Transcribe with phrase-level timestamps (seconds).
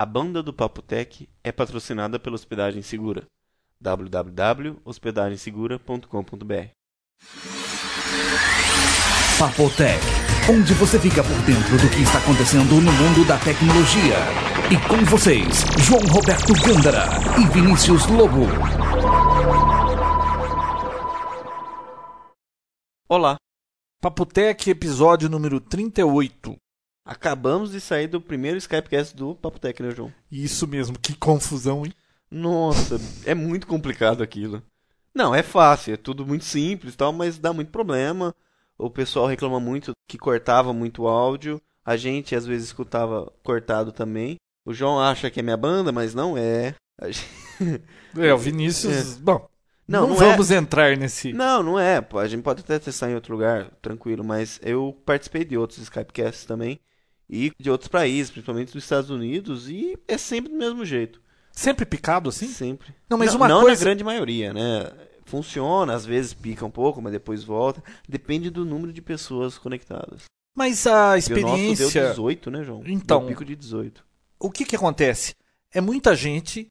[0.00, 3.26] A banda do Papo Tech é patrocinada pela Hospedagem Segura.
[3.80, 6.68] www.hospedagensegura.com.br
[9.40, 10.00] Papotec,
[10.48, 14.14] onde você fica por dentro do que está acontecendo no mundo da tecnologia.
[14.70, 18.46] E com vocês, João Roberto Gândara e Vinícius Lobo.
[23.08, 23.36] Olá,
[24.00, 26.56] Papotec, episódio número 38.
[27.08, 30.12] Acabamos de sair do primeiro Skypecast do Papo Tech, né, João?
[30.30, 31.92] Isso mesmo, que confusão, hein?
[32.30, 34.62] Nossa, é muito complicado aquilo.
[35.14, 38.34] Não, é fácil, é tudo muito simples e tal, mas dá muito problema.
[38.76, 41.60] O pessoal reclama muito que cortava muito o áudio.
[41.84, 44.36] A gente às vezes escutava cortado também.
[44.64, 46.74] O João acha que é minha banda, mas não é.
[47.06, 47.26] Gente-
[48.16, 49.16] É, o Vinícius.
[49.18, 49.48] Bom,
[49.86, 50.30] Não, não, não é.
[50.30, 51.32] vamos entrar nesse.
[51.32, 52.04] Não, não é.
[52.14, 56.44] A gente pode até testar em outro lugar, tranquilo, mas eu participei de outros Skypecasts
[56.44, 56.78] também.
[57.28, 61.20] E de outros países, principalmente dos Estados Unidos, e é sempre do mesmo jeito.
[61.52, 62.46] Sempre picado assim?
[62.48, 62.94] Sempre.
[63.10, 64.90] Não, mas não, uma não coisa- na grande maioria, né?
[65.24, 67.82] Funciona, às vezes pica um pouco, mas depois volta.
[68.08, 70.22] Depende do número de pessoas conectadas.
[70.56, 72.08] Mas a E o nosso deu experiência.
[72.10, 72.82] 18, né, João?
[72.86, 73.20] Então.
[73.20, 74.02] Deu pico de 18.
[74.40, 75.34] O que que acontece?
[75.72, 76.66] É muita gente.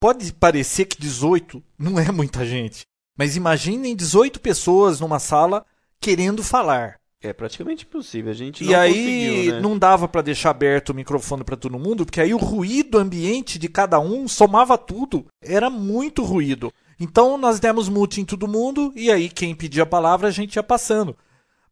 [0.00, 2.82] Pode parecer que 18 não é muita gente.
[3.16, 5.64] Mas imaginem 18 pessoas numa sala
[6.00, 6.98] querendo falar.
[7.22, 8.30] É praticamente impossível.
[8.30, 9.60] A gente E não aí conseguiu, né?
[9.60, 13.58] não dava pra deixar aberto o microfone pra todo mundo, porque aí o ruído ambiente
[13.58, 15.26] de cada um somava tudo.
[15.42, 16.72] Era muito ruído.
[16.98, 20.56] Então nós demos mute em todo mundo e aí quem pedia a palavra a gente
[20.56, 21.16] ia passando.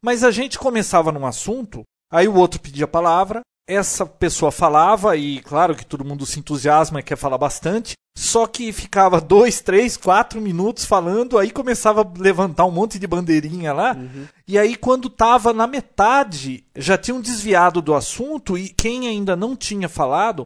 [0.03, 5.17] Mas a gente começava num assunto, aí o outro pedia a palavra, essa pessoa falava
[5.17, 7.93] e claro que todo mundo se entusiasma e quer falar bastante.
[8.21, 13.07] Só que ficava dois, três, quatro minutos falando, aí começava a levantar um monte de
[13.07, 13.97] bandeirinha lá.
[14.47, 19.55] E aí, quando tava na metade, já tinham desviado do assunto e quem ainda não
[19.55, 20.43] tinha falado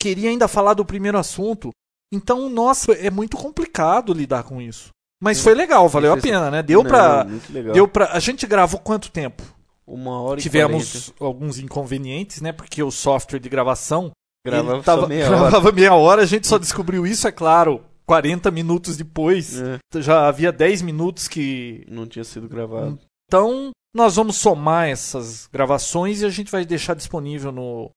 [0.00, 1.70] queria ainda falar do primeiro assunto.
[2.12, 4.90] Então, nossa, é muito complicado lidar com isso.
[5.20, 6.62] Mas foi legal, valeu a pena, né?
[6.62, 7.26] Deu Não, pra.
[7.72, 8.12] Deu pra.
[8.12, 9.42] A gente gravou quanto tempo?
[9.84, 12.52] Uma hora e Tivemos alguns inconvenientes, né?
[12.52, 14.12] Porque o software de gravação
[14.50, 15.38] Gravava tava, meia hora.
[15.38, 19.60] gravava meia hora, a gente só descobriu isso, é claro, 40 minutos depois.
[19.60, 22.98] É, Já havia 10 minutos que não tinha sido gravado.
[23.28, 27.90] Então, nós vamos somar essas gravações e a gente vai deixar disponível no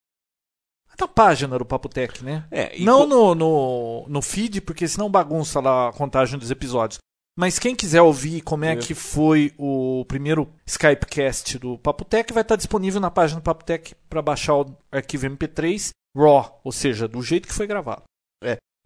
[1.00, 2.44] na página do Papotec, né?
[2.52, 6.98] É, Não co- no, no, no feed, porque senão bagunça lá a contagem dos episódios.
[7.38, 8.76] Mas quem quiser ouvir como é É.
[8.76, 14.22] que foi o primeiro Skypecast do Papotec, vai estar disponível na página do Papotec para
[14.22, 18.03] baixar o arquivo MP3 RAW, ou seja, do jeito que foi gravado.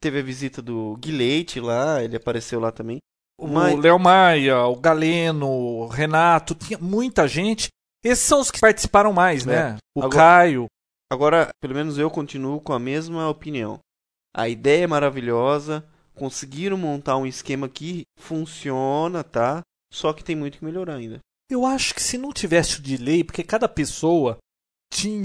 [0.02, 2.98] teve a visita do Guilherme lá, ele apareceu lá também.
[3.40, 7.70] O Mas- Léo Maia, o Galeno, o Renato, tinha muita gente.
[8.04, 9.78] Esses são os que participaram mais, né?
[9.96, 10.66] O Agora- Caio.
[11.10, 13.80] Agora, pelo menos eu continuo com a mesma opinião.
[14.36, 19.62] A ideia é maravilhosa, conseguiram montar um esquema que funciona, tá?
[19.94, 21.20] Só que tem muito que melhorar ainda.
[21.50, 24.38] Eu acho que se não tivesse o delay, porque cada pessoa
[24.94, 25.24] tinha.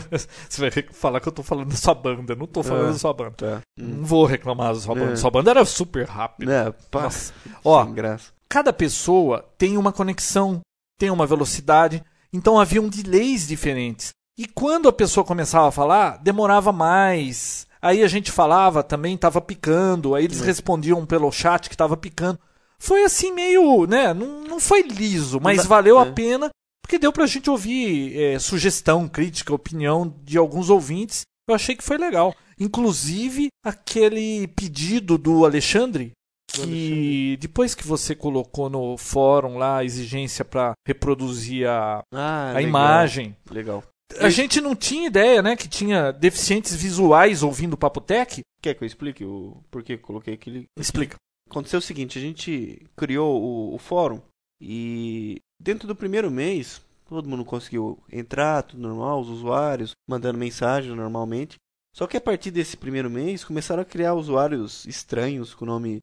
[0.48, 2.34] Você vai falar que eu tô falando da sua banda.
[2.34, 2.92] Não tô falando É.
[2.92, 3.32] da sua banda.
[3.36, 3.60] Tá.
[3.78, 5.12] Não vou reclamar da sua banda.
[5.12, 5.16] É.
[5.16, 6.52] Sua banda era super rápida.
[6.52, 7.32] É, pá, Nossa.
[7.64, 8.32] Ó, graça.
[8.48, 10.60] cada pessoa tem uma conexão,
[10.98, 14.10] tem uma velocidade, então haviam delays diferentes.
[14.38, 17.66] E quando a pessoa começava a falar, demorava mais.
[17.82, 20.44] Aí a gente falava também, tava picando, aí eles É.
[20.46, 22.38] respondiam pelo chat que tava picando.
[22.78, 26.12] Foi assim meio, né, não, não foi liso, mas valeu a é.
[26.12, 26.48] pena,
[26.82, 31.22] porque deu pra gente ouvir é, sugestão, crítica, opinião de alguns ouvintes.
[31.48, 32.34] Eu achei que foi legal.
[32.58, 36.12] Inclusive, aquele pedido do Alexandre,
[36.52, 42.54] que depois que você colocou no fórum lá a exigência para reproduzir a, Ah, a
[42.54, 43.82] legal, imagem, Legal.
[44.18, 48.40] a gente não tinha ideia, né, que tinha deficientes visuais ouvindo o Papotec.
[48.62, 50.64] Quer que eu explique o porquê que coloquei aquele.
[50.78, 51.16] Explica.
[51.48, 54.20] Aconteceu o seguinte, a gente criou o, o fórum
[54.60, 60.94] e dentro do primeiro mês todo mundo conseguiu entrar, tudo normal, os usuários mandando mensagem
[60.94, 61.56] normalmente.
[61.94, 65.98] Só que a partir desse primeiro mês começaram a criar usuários estranhos com o nome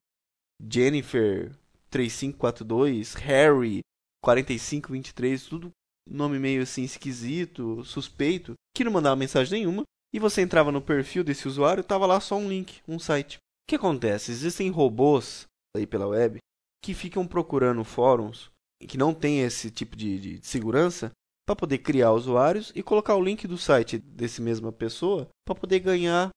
[0.61, 1.51] Jennifer
[1.89, 3.79] 3542, Harry
[4.21, 5.71] 4523, tudo
[6.09, 9.83] nome meio assim esquisito, suspeito, que não mandava mensagem nenhuma.
[10.13, 13.37] E você entrava no perfil desse usuário, tava lá só um link, um site.
[13.37, 13.39] O
[13.69, 14.31] que acontece?
[14.31, 15.45] Existem robôs
[15.75, 16.39] aí pela web
[16.83, 18.49] que ficam procurando fóruns
[18.85, 21.11] que não tem esse tipo de, de segurança
[21.45, 25.79] para poder criar usuários e colocar o link do site desse mesma pessoa para poder
[25.79, 26.29] ganhar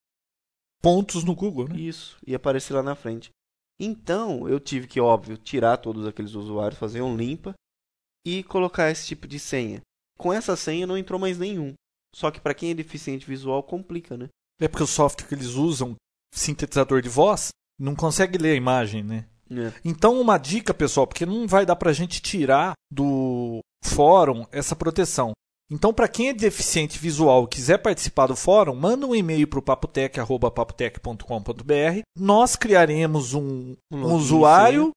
[0.82, 1.76] Pontos no Google, né?
[1.76, 3.30] isso e aparecer lá na frente.
[3.78, 7.54] Então, eu tive que, óbvio, tirar todos aqueles usuários, fazer um limpa
[8.26, 9.80] e colocar esse tipo de senha.
[10.18, 11.74] Com essa senha não entrou mais nenhum.
[12.14, 14.28] Só que para quem é deficiente visual complica, né?
[14.60, 15.96] É porque o software que eles usam,
[16.32, 19.26] sintetizador de voz, não consegue ler a imagem, né?
[19.50, 19.72] É.
[19.84, 25.32] Então, uma dica, pessoal, porque não vai dar pra gente tirar do fórum essa proteção.
[25.70, 29.60] Então, para quem é deficiente visual e quiser participar do fórum, manda um e-mail para
[29.60, 32.00] o papotec.papotec.com.br.
[32.18, 34.90] Nós criaremos um, Um um usuário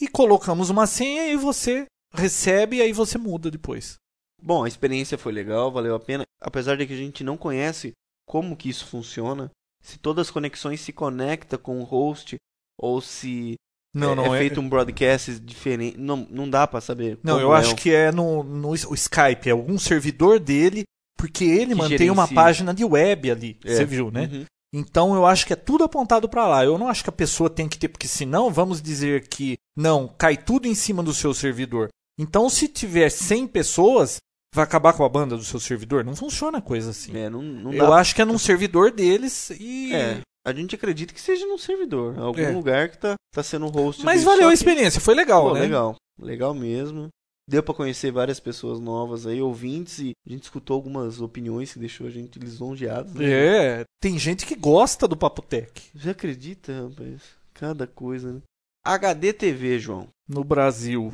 [0.00, 3.96] e colocamos uma senha e você recebe e aí você muda depois.
[4.40, 6.22] Bom, a experiência foi legal, valeu a pena.
[6.40, 7.90] Apesar de que a gente não conhece
[8.26, 9.50] como que isso funciona,
[9.82, 12.36] se todas as conexões se conectam com o host
[12.78, 13.56] ou se
[13.94, 14.40] Não, é, não é é.
[14.40, 17.18] feito um broadcast diferente, não, não dá pra saber.
[17.22, 20.84] Não, eu é acho o- que é no, no o Skype, é algum servidor dele,
[21.18, 22.34] porque ele Que mantém uma gerencia.
[22.34, 23.58] página de web ali.
[23.64, 23.74] É.
[23.74, 24.28] Você viu, né?
[24.32, 24.44] Uhum.
[24.72, 26.64] Então eu acho que é tudo apontado para lá.
[26.64, 30.06] Eu não acho que a pessoa tem que ter, porque senão vamos dizer que não,
[30.16, 31.88] cai tudo em cima do seu servidor.
[32.18, 34.18] Então se tiver 100 pessoas,
[34.54, 36.04] vai acabar com a banda do seu servidor.
[36.04, 37.16] Não funciona a coisa assim.
[37.16, 37.96] É, não, não eu dá.
[37.96, 39.92] acho que é num servidor deles e.
[39.92, 42.50] É, a gente acredita que seja num servidor, algum É.
[42.50, 44.04] lugar que tá, tá sendo host.
[44.04, 45.60] Mas valeu a experiência, foi legal, Pô, né?
[45.60, 47.08] Legal, legal mesmo.
[47.48, 51.80] Deu pra conhecer várias pessoas novas aí, ouvintes, e a gente escutou algumas opiniões que
[51.80, 53.12] deixou a gente lisonjeados.
[53.14, 53.24] né?
[53.28, 57.22] É, tem gente que gosta do Papo Tech Você acredita, rapaz?
[57.52, 58.40] Cada coisa, né?
[58.86, 60.06] HD TV, João.
[60.28, 61.12] no Brasil.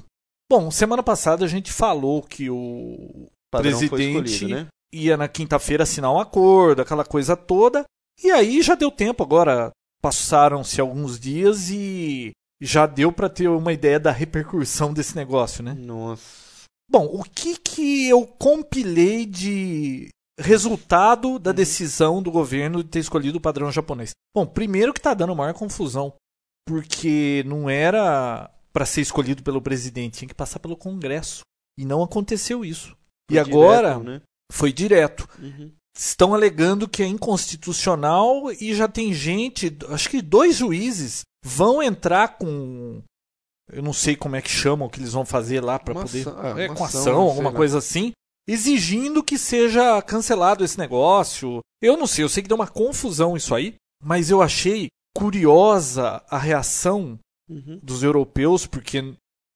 [0.52, 4.67] Bom, semana passada a gente falou que o Padrão Presidente- né?
[4.93, 7.84] ia na quinta-feira assinar um acordo, aquela coisa toda.
[8.22, 9.70] E aí já deu tempo agora.
[10.02, 12.30] Passaram-se alguns dias e
[12.60, 15.74] já deu para ter uma ideia da repercussão desse negócio, né?
[15.74, 16.64] Nossa.
[16.90, 20.08] Bom, o que que eu compilei de
[20.38, 21.56] resultado da Uhum.
[21.56, 24.10] decisão do governo de ter escolhido o padrão japonês?
[24.34, 26.12] Bom, primeiro que tá dando maior confusão,
[26.66, 31.40] porque não era para ser escolhido pelo presidente, tinha que passar pelo Congresso.
[31.78, 32.96] E não aconteceu isso.
[33.30, 34.22] E Foi agora direto, né?
[34.52, 35.72] foi direto Uhum.
[35.96, 42.37] Estão alegando que é inconstitucional e já tem gente, acho que dois juízes vão entrar
[42.38, 43.02] com
[43.72, 46.20] eu não sei como é que chamam o que eles vão fazer lá para poder
[46.28, 47.56] ação, é, uma com ação, ação, alguma lá.
[47.56, 48.12] coisa assim,
[48.46, 51.60] exigindo que seja cancelado esse negócio.
[51.82, 56.22] Eu não sei, eu sei que deu uma confusão isso aí, mas eu achei curiosa
[56.28, 57.78] a reação Uhum.
[57.81, 59.14] dos europeus, porque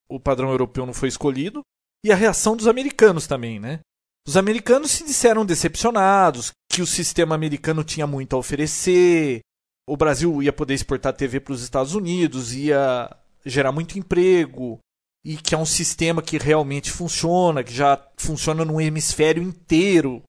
[0.08, 1.60] o padrão europeu não foi escolhido,
[2.04, 3.80] e a reação dos americanos também, né?
[4.26, 9.40] Os americanos se disseram decepcionados, que o sistema americano tinha muito a oferecer,
[9.88, 13.10] o Brasil ia poder exportar TV para os Estados Unidos, ia
[13.44, 14.78] gerar muito emprego,
[15.24, 20.22] e que é um sistema que realmente funciona, que já funciona num hemisfério inteiro.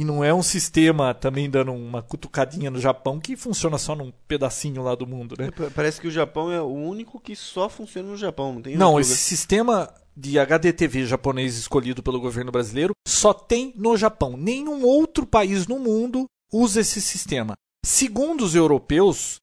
[0.00, 4.10] E não é um sistema também dando uma cutucadinha no Japão que funciona só num
[4.26, 5.50] pedacinho lá do mundo, né?
[5.50, 8.76] Pa- Parece que o Japão é o único que só funciona no Japão, não tem
[8.78, 9.20] Não, esse lugar.
[9.22, 14.38] sistema de HDTV japonês escolhido pelo governo brasileiro só tem no Japão.
[14.38, 17.52] Nenhum outro país no mundo usa esse sistema.
[17.84, 19.36] Segundo os europeus,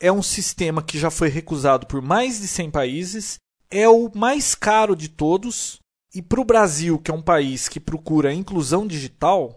[0.00, 3.36] é um sistema que já foi recusado por mais de 100 países,
[3.70, 5.80] é o mais caro de todos,
[6.14, 9.54] e para o Brasil, que é um país que procura a inclusão digital,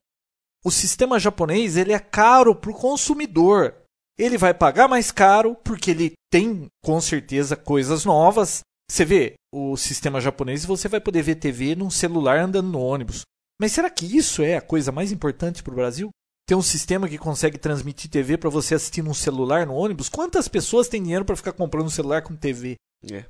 [0.64, 3.76] o sistema japonês ele é caro para o consumidor.
[4.18, 8.62] Ele vai pagar mais caro porque ele tem, com certeza, coisas novas.
[8.90, 13.24] Você vê o sistema japonês você vai poder ver TV num celular andando no ônibus.
[13.60, 16.10] Mas será que isso é a coisa mais importante para o Brasil?
[16.48, 20.10] Ter um sistema que consegue transmitir TV para você assistir num celular no ônibus?
[20.10, 22.76] Quantas pessoas têm dinheiro para ficar comprando um celular com TV?
[23.10, 23.26] É.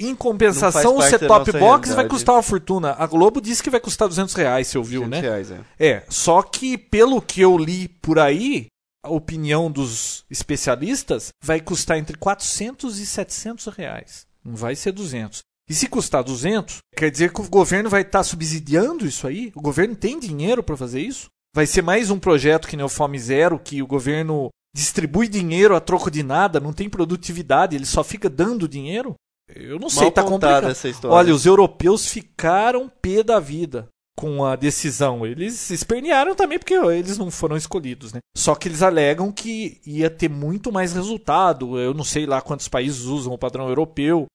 [0.00, 2.08] Em compensação, o set-top box vai realidade.
[2.08, 2.94] custar uma fortuna.
[2.98, 5.28] A Globo disse que vai custar 200 reais, você ouviu, 200 né?
[5.28, 5.60] reais, é.
[5.78, 8.66] É, só que pelo que eu li por aí,
[9.04, 14.26] a opinião dos especialistas vai custar entre 400 e 700 reais.
[14.44, 15.40] Não vai ser 200.
[15.68, 19.52] E se custar 200, quer dizer que o governo vai estar subsidiando isso aí?
[19.54, 21.28] O governo tem dinheiro para fazer isso?
[21.54, 25.74] Vai ser mais um projeto que nem o Fome Zero, que o governo distribui dinheiro
[25.74, 29.14] a troco de nada, não tem produtividade, ele só fica dando dinheiro?
[29.54, 30.70] Eu não sei, Mal tá contada complicado.
[30.70, 31.16] essa história.
[31.16, 33.88] Olha, os europeus ficaram pé da vida
[34.20, 35.26] com a decisão.
[35.26, 38.20] Eles espernearam também porque eles não foram escolhidos, né?
[38.36, 41.78] Só que eles alegam que ia ter muito mais resultado.
[41.78, 44.26] Eu não sei lá quantos países usam o padrão europeu.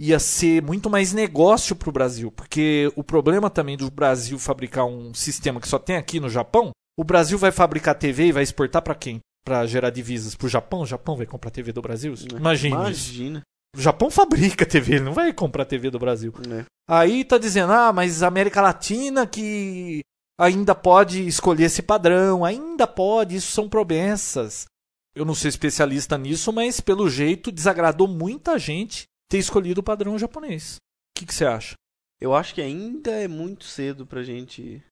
[0.00, 4.86] Ia ser muito mais negócio para o Brasil, porque o problema também do Brasil fabricar
[4.86, 8.42] um sistema que só tem aqui no Japão, o Brasil vai fabricar TV e vai
[8.42, 9.20] exportar para quem?
[9.44, 10.80] Para gerar divisas para o Japão?
[10.80, 12.14] O Japão vai comprar TV do Brasil?
[12.34, 12.90] Imagina.
[12.90, 13.12] isso.
[13.12, 13.42] Imagina.
[13.74, 16.32] O Japão fabrica TV, ele não vai comprar TV do Brasil.
[16.46, 16.64] né?
[16.88, 20.00] Aí tá dizendo, ah, mas a América Latina que
[20.38, 24.66] ainda pode escolher esse padrão, ainda pode, isso são promessas.
[25.14, 30.18] Eu não sou especialista nisso, mas pelo jeito desagradou muita gente ter escolhido o padrão
[30.18, 30.76] japonês.
[30.76, 31.74] O que, que você acha?
[32.20, 34.82] Eu acho que ainda é muito cedo pra gente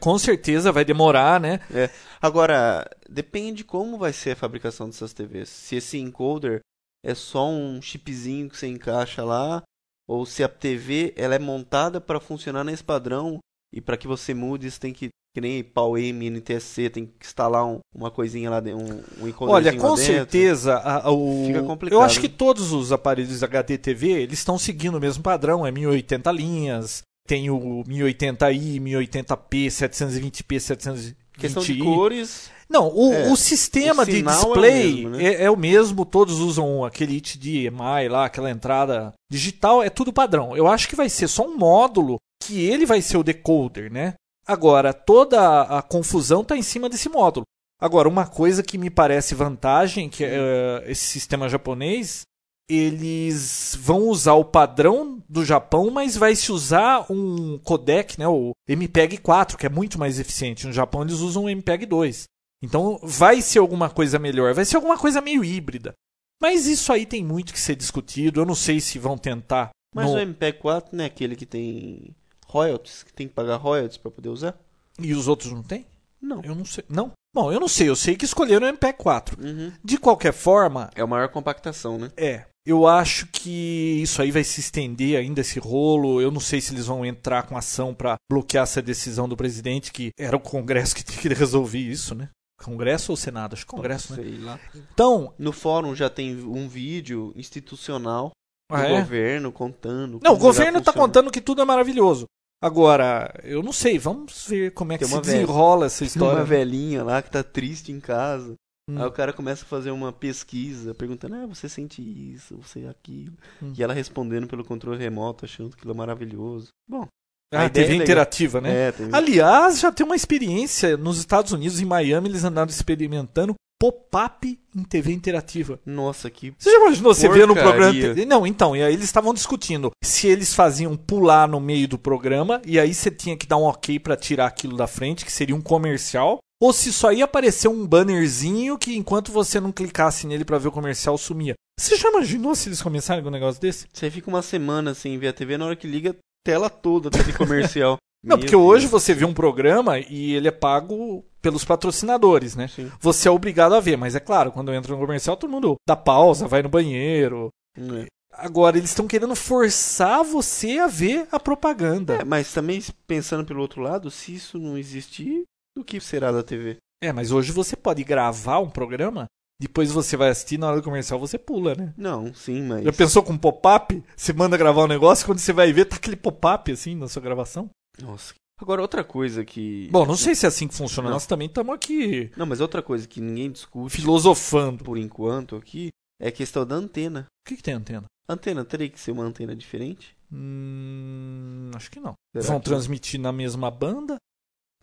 [0.00, 1.60] Com certeza vai demorar, né?
[1.72, 1.90] É.
[2.20, 5.48] Agora, depende como vai ser a fabricação dessas TVs.
[5.48, 6.60] Se esse encoder
[7.04, 9.62] é só um chipzinho que você encaixa lá,
[10.08, 13.38] ou se a TV ela é montada para funcionar nesse padrão
[13.72, 17.64] e para que você mude, você tem que que nem PAL-M, NTSC, tem que instalar
[17.64, 21.44] um, uma coisinha lá dentro, um, um Olha, com certeza, a- a- o...
[21.46, 22.34] Fica complicado, eu acho que né?
[22.36, 27.48] todos os aparelhos HD TV, eles estão seguindo o mesmo padrão, é 1080 linhas, tem
[27.48, 31.16] o 1080i, 1080p, 720p, 720i.
[31.38, 35.10] Questão de cores, Não, o, É, o sistema o de sinal é o display mesmo,
[35.10, 35.24] né?
[35.24, 40.56] é, é o mesmo, todos usam aquele HDMI lá, aquela entrada digital, é tudo padrão.
[40.56, 44.14] Eu acho que vai ser só um módulo que ele vai ser o decoder, né?
[44.46, 47.44] Agora, toda a confusão está em cima desse módulo.
[47.80, 52.22] Agora, uma coisa que me parece vantagem, que é esse sistema japonês,
[52.68, 58.52] eles vão usar o padrão do Japão, mas vai se usar um codec, né, o
[58.66, 60.66] MPEG 4, que é muito mais eficiente.
[60.66, 62.24] No Japão eles usam o MPEG 2.
[62.62, 65.92] Então vai ser alguma coisa melhor, vai ser alguma coisa meio híbrida.
[66.40, 68.40] Mas isso aí tem muito que ser discutido.
[68.40, 69.70] Eu não sei se vão tentar.
[69.94, 72.14] mas no- o MPEG-4 não é aquele que tem
[72.46, 74.58] royalties, que tem que pagar royalties para poder usar?
[74.98, 75.86] E os outros não tem?
[76.20, 76.40] Não.
[76.42, 76.84] Eu não sei.
[76.88, 77.12] Não?
[77.34, 77.88] Bom, eu não sei.
[77.88, 79.42] Eu sei que escolheram o MPEG 4.
[79.42, 79.72] Uhum.
[79.82, 82.10] De qualquer forma, É a maior compactação, né?
[82.16, 82.44] É.
[82.66, 86.20] Eu acho que isso aí vai se estender ainda esse rolo.
[86.20, 89.90] Eu não sei se eles vão entrar com ação para bloquear essa decisão do presidente,
[89.92, 92.28] que era o Congresso que tinha que resolver isso, né?
[92.64, 93.54] Congresso ou Senado?
[93.54, 94.22] Acho que Congresso, né?
[94.22, 94.58] Sei lá.
[94.74, 95.34] Então.
[95.38, 98.30] No fórum já tem um vídeo institucional
[98.70, 99.00] do Ah, é?
[99.00, 100.18] governo contando.
[100.22, 101.06] Não, o governo tá funciona.
[101.08, 102.24] contando que tudo é maravilhoso.
[102.62, 106.06] Agora, eu não sei, vamos ver como é que Tem se velha- desenrola essa Tem
[106.06, 106.38] história.
[106.38, 108.54] uma velhinha lá que tá triste em casa.
[108.88, 108.98] Hum.
[109.00, 113.34] Aí o cara começa a fazer uma pesquisa, perguntando: Ah, você sente isso, você aquilo.
[113.60, 113.72] Hum.
[113.76, 116.68] E ela respondendo pelo controle remoto, achando aquilo maravilhoso.
[116.88, 117.06] Bom,
[117.52, 118.88] Ah, a TV é interativa, né?
[118.88, 119.08] é, tem...
[119.12, 124.82] Aliás, já tem uma experiência nos Estados Unidos, em Miami, eles andaram experimentando pop-up em
[124.84, 125.80] TV interativa.
[125.84, 126.54] Nossa, que.
[126.56, 127.92] Você já imaginou você ver no programa?
[128.28, 132.62] Não, então, e aí eles estavam discutindo se eles faziam pular no meio do programa
[132.64, 135.56] e aí você tinha que dar um ok pra tirar aquilo da frente, que seria
[135.56, 140.44] um comercial, ou se só ia aparecer um bannerzinho que enquanto você não clicasse nele
[140.44, 141.54] pra ver o comercial sumia.
[141.76, 143.88] Você já imaginou se eles começarem com um negócio desse?
[143.92, 146.14] Você fica uma semana sem ver a TV, na hora que liga,
[146.44, 147.96] tela toda, de comercial.
[148.24, 148.92] Não, Meu porque hoje Deus.
[149.02, 152.68] você vê um programa e ele é pago pelos patrocinadores, né?
[152.68, 152.88] Sim.
[153.00, 155.96] Você é obrigado a ver, mas é claro, quando entra no comercial, todo mundo dá
[155.96, 158.06] pausa, vai no banheiro, É.
[158.34, 162.14] Agora, eles estão querendo forçar você a ver a propaganda.
[162.14, 165.42] É, mas também pensando pelo outro lado, se isso não existir,
[165.76, 166.78] o que será da TV?
[167.02, 169.26] É, mas hoje você pode gravar um programa,
[169.60, 171.94] depois você vai assistir, na hora do comercial você pula, né?
[171.96, 172.84] Não, sim, mas.
[172.84, 174.02] Já pensou com pop-up?
[174.16, 177.22] Você manda gravar um negócio, quando você vai ver, tá aquele pop-up assim na sua
[177.22, 177.70] gravação?
[178.00, 178.34] Nossa.
[178.60, 179.88] Agora, outra coisa que.
[179.90, 181.14] Bom, não sei se é assim que funciona, Não.
[181.16, 184.84] nós também estamos aqui Não, mas outra coisa que ninguém discute filosofando.
[184.84, 185.88] por enquanto aqui
[186.20, 187.26] é a questão da antena.
[187.44, 188.04] O que, que tem antena?
[188.28, 190.14] Antena teria que ser uma antena diferente?
[190.32, 192.14] Hum, acho que não.
[192.34, 194.16] Será Vão que- transmitir na mesma banda,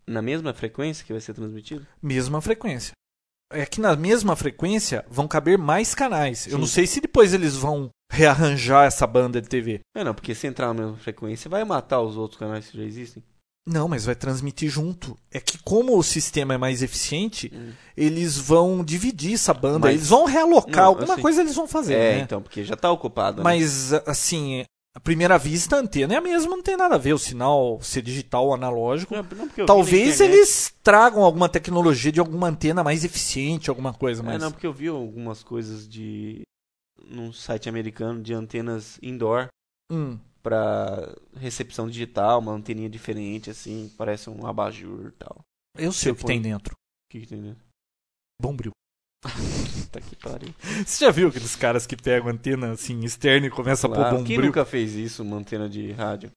[0.05, 1.85] Na mesma frequência que vai ser transmitido?
[2.01, 2.91] mesma frequência.
[3.51, 6.45] É que na mesma frequência vão caber mais canais.
[6.45, 6.57] Eu Sim.
[6.59, 9.79] não sei se depois eles vão rearranjar essa banda de TV.
[9.95, 12.83] É, não, porque se entrar na mesma frequência, vai matar os outros canais que já
[12.83, 13.23] existem.
[13.67, 15.15] Não, mas vai transmitir junto.
[15.31, 17.71] É que como o sistema é mais eficiente, Hum.
[17.95, 19.79] eles vão dividir essa banda.
[19.79, 22.19] Mas- Eles vão realocar, Não, alguma assim- coisa eles vão fazer, é, né?
[22.21, 23.37] então, porque já tá ocupado.
[23.37, 23.43] né?
[23.43, 24.63] Mas, assim,
[24.99, 27.13] à primeira vista, a antena é a mesma, não tem nada a ver.
[27.13, 29.15] O sinal ser digital ou analógico.
[29.15, 34.25] Não, não, Talvez eles tragam alguma tecnologia de alguma antena mais eficiente, alguma coisa, É,
[34.25, 34.41] mas...
[34.41, 36.41] não, porque eu vi algumas coisas de.
[37.05, 39.47] num site americano de antenas indoor
[39.91, 45.39] Hum, pra recepção digital, uma anteninha diferente, assim, parece um abajur e tal.
[45.77, 46.73] eu sei o que Você põe- tem dentro.
[46.73, 47.63] O que, que tem dentro?
[48.39, 48.71] Bombril.
[49.91, 50.53] Tá que pariu.
[50.85, 54.15] Você já viu aqueles caras que pegam antena, assim, externa e começam a pôr Claro,
[54.17, 54.45] Quem bombril?
[54.45, 56.31] nunca fez isso, uma antena de rádio?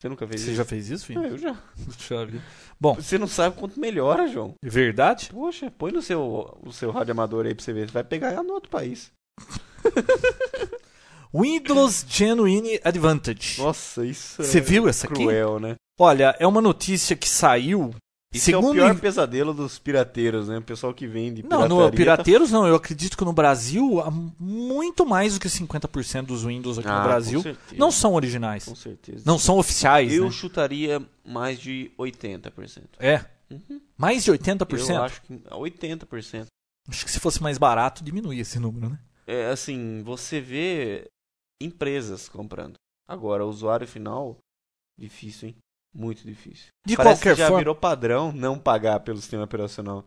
[0.00, 0.56] Você nunca fez Você isso?
[0.56, 1.20] já fez isso, filho?
[1.22, 1.50] Ah, eu já.
[2.10, 2.40] Eu ver.
[2.80, 4.54] Bom, Você não sabe quanto melhora, João.
[4.64, 5.28] é verdade?
[5.32, 7.86] Poxa, põe no seu, o seu rádio amador aí pra você ver.
[7.88, 9.10] Você vai pegar no outro país.
[11.34, 13.60] Windows Genuine Advantage.
[13.60, 15.14] Nossa, isso Você é viu essa aqui?
[15.14, 15.76] cruel, né?
[15.98, 17.94] Olha, é uma notícia que saiu.
[18.32, 20.58] Isso é o segundo pior pesadelo dos pirateiros, né?
[20.58, 22.66] O pessoal que vende Não, no Pirateiros não.
[22.66, 26.98] Eu acredito que no Brasil, há muito mais do que 50% dos Windows aqui Ah,
[26.98, 27.42] no Brasil
[27.76, 28.64] não são originais.
[28.64, 29.22] Com certeza.
[29.26, 30.30] Não são oficiais, Eu né?
[30.30, 32.84] chutaria mais de 80%.
[32.98, 33.24] É.
[33.50, 33.80] Uhum.
[33.98, 34.88] Mais de 80%?
[34.90, 36.46] Eu acho que 80%.
[36.88, 38.98] Acho que se fosse mais barato, diminuía esse número, né?
[39.26, 41.06] É assim, você vê
[41.60, 42.74] empresas comprando.
[43.06, 44.38] Agora, o usuário final,
[44.98, 45.56] difícil, hein?
[45.94, 46.68] Muito difícil.
[46.86, 50.04] De Parece qualquer que já forma, virou padrão não pagar pelo sistema operacional.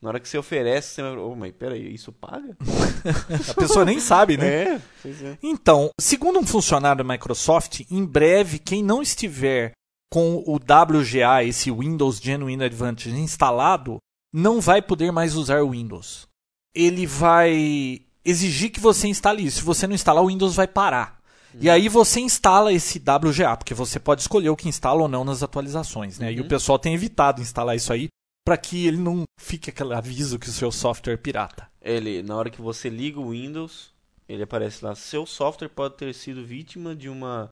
[0.00, 1.16] Na hora que você oferece, você vai...
[1.16, 2.56] Oh, mas peraí, isso paga?
[3.50, 4.46] a pessoa nem sabe, né?
[4.46, 5.38] É, é.
[5.42, 9.72] Então, segundo um funcionário da Microsoft, em breve, quem não estiver
[10.12, 13.98] com o WGA, esse Windows Genuine Advantage instalado,
[14.32, 16.28] não vai poder mais usar o Windows.
[16.74, 19.58] Ele vai exigir que você instale isso.
[19.58, 21.15] Se você não instalar, o Windows vai parar.
[21.58, 25.24] E aí você instala esse WGA, porque você pode escolher o que instala ou não
[25.24, 26.32] nas atualizações, né?
[26.32, 26.48] E o Uhum.
[26.48, 28.08] pessoal tem evitado instalar isso aí
[28.44, 31.68] para que ele não fique aquele aviso que o seu software é pirata.
[31.80, 33.92] Ele, na hora que você liga o Windows,
[34.28, 34.94] ele aparece lá.
[34.94, 37.48] Seu software pode ter sido vítima de uma.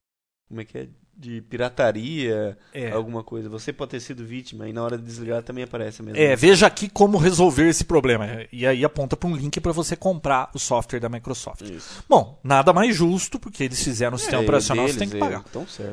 [0.48, 0.88] Como é que é?
[1.16, 2.90] De pirataria, É.
[2.90, 3.48] alguma coisa.
[3.48, 6.20] Você pode ter sido vítima e na hora de desligar também aparece a mesma.
[6.20, 8.26] É, veja aqui como resolver esse problema.
[8.52, 11.62] E aí aponta para um link para você comprar o software da Microsoft.
[11.62, 12.04] Isso.
[12.08, 15.16] Bom, nada mais justo, porque eles fizeram o sistema É, operacional, deles, você tem que
[15.16, 15.44] é, pagar.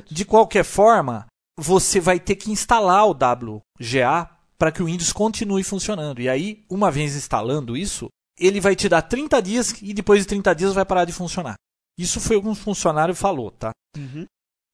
[0.10, 1.28] De qualquer forma,
[1.60, 6.22] você vai ter que instalar o WGA para que o Windows continue funcionando.
[6.22, 8.10] E aí, uma vez instalando isso,
[8.40, 11.56] ele vai te dar 30 dias e depois de 30 dias vai parar de funcionar.
[11.98, 13.72] Isso foi o que um funcionário falou, tá?
[13.98, 14.26] Uhum.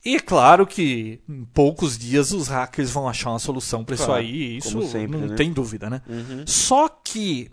[0.05, 4.11] E é claro que em poucos dias os hackers vão achar uma solução para isso
[4.11, 5.35] aí, isso sempre, não né?
[5.35, 6.01] tem dúvida, né?
[6.07, 6.45] Uhum.
[6.47, 7.49] Só que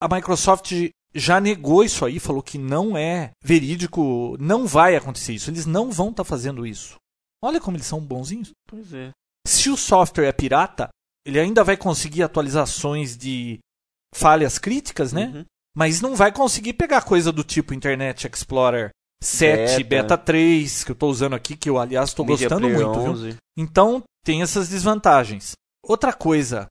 [0.00, 0.72] a Microsoft
[1.14, 5.90] já negou isso aí, falou que não é verídico, não vai acontecer isso, eles não
[5.90, 6.96] vão estar fazendo isso.
[7.42, 8.50] Olha como eles são bonzinhos.
[8.66, 9.10] Pois é.
[9.46, 10.88] Se o software é pirata,
[11.26, 13.58] ele ainda vai conseguir atualizações de
[14.14, 15.26] falhas críticas, né?
[15.26, 15.44] Uhum.
[15.76, 18.90] Mas não vai conseguir pegar coisa do tipo Internet Explorer
[19.24, 20.18] 7, Beta, Beta.
[20.18, 23.10] 3, que eu estou usando aqui, que eu, aliás, estou gostando Player muito, viu?
[23.12, 23.36] 11.
[23.56, 25.52] Então, tem essas desvantagens.
[25.82, 26.66] Outra coisa,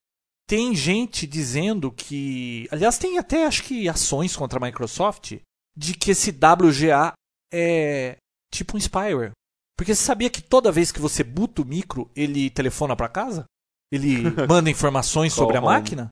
[0.47, 2.67] tem gente dizendo que.
[2.71, 5.37] Aliás, tem até acho que ações contra a Microsoft
[5.75, 7.13] de que esse WGA
[7.51, 8.17] é
[8.53, 9.31] tipo um spyware.
[9.77, 13.45] Porque você sabia que toda vez que você buta o micro, ele telefona para casa?
[13.91, 16.09] Ele manda informações sobre a máquina?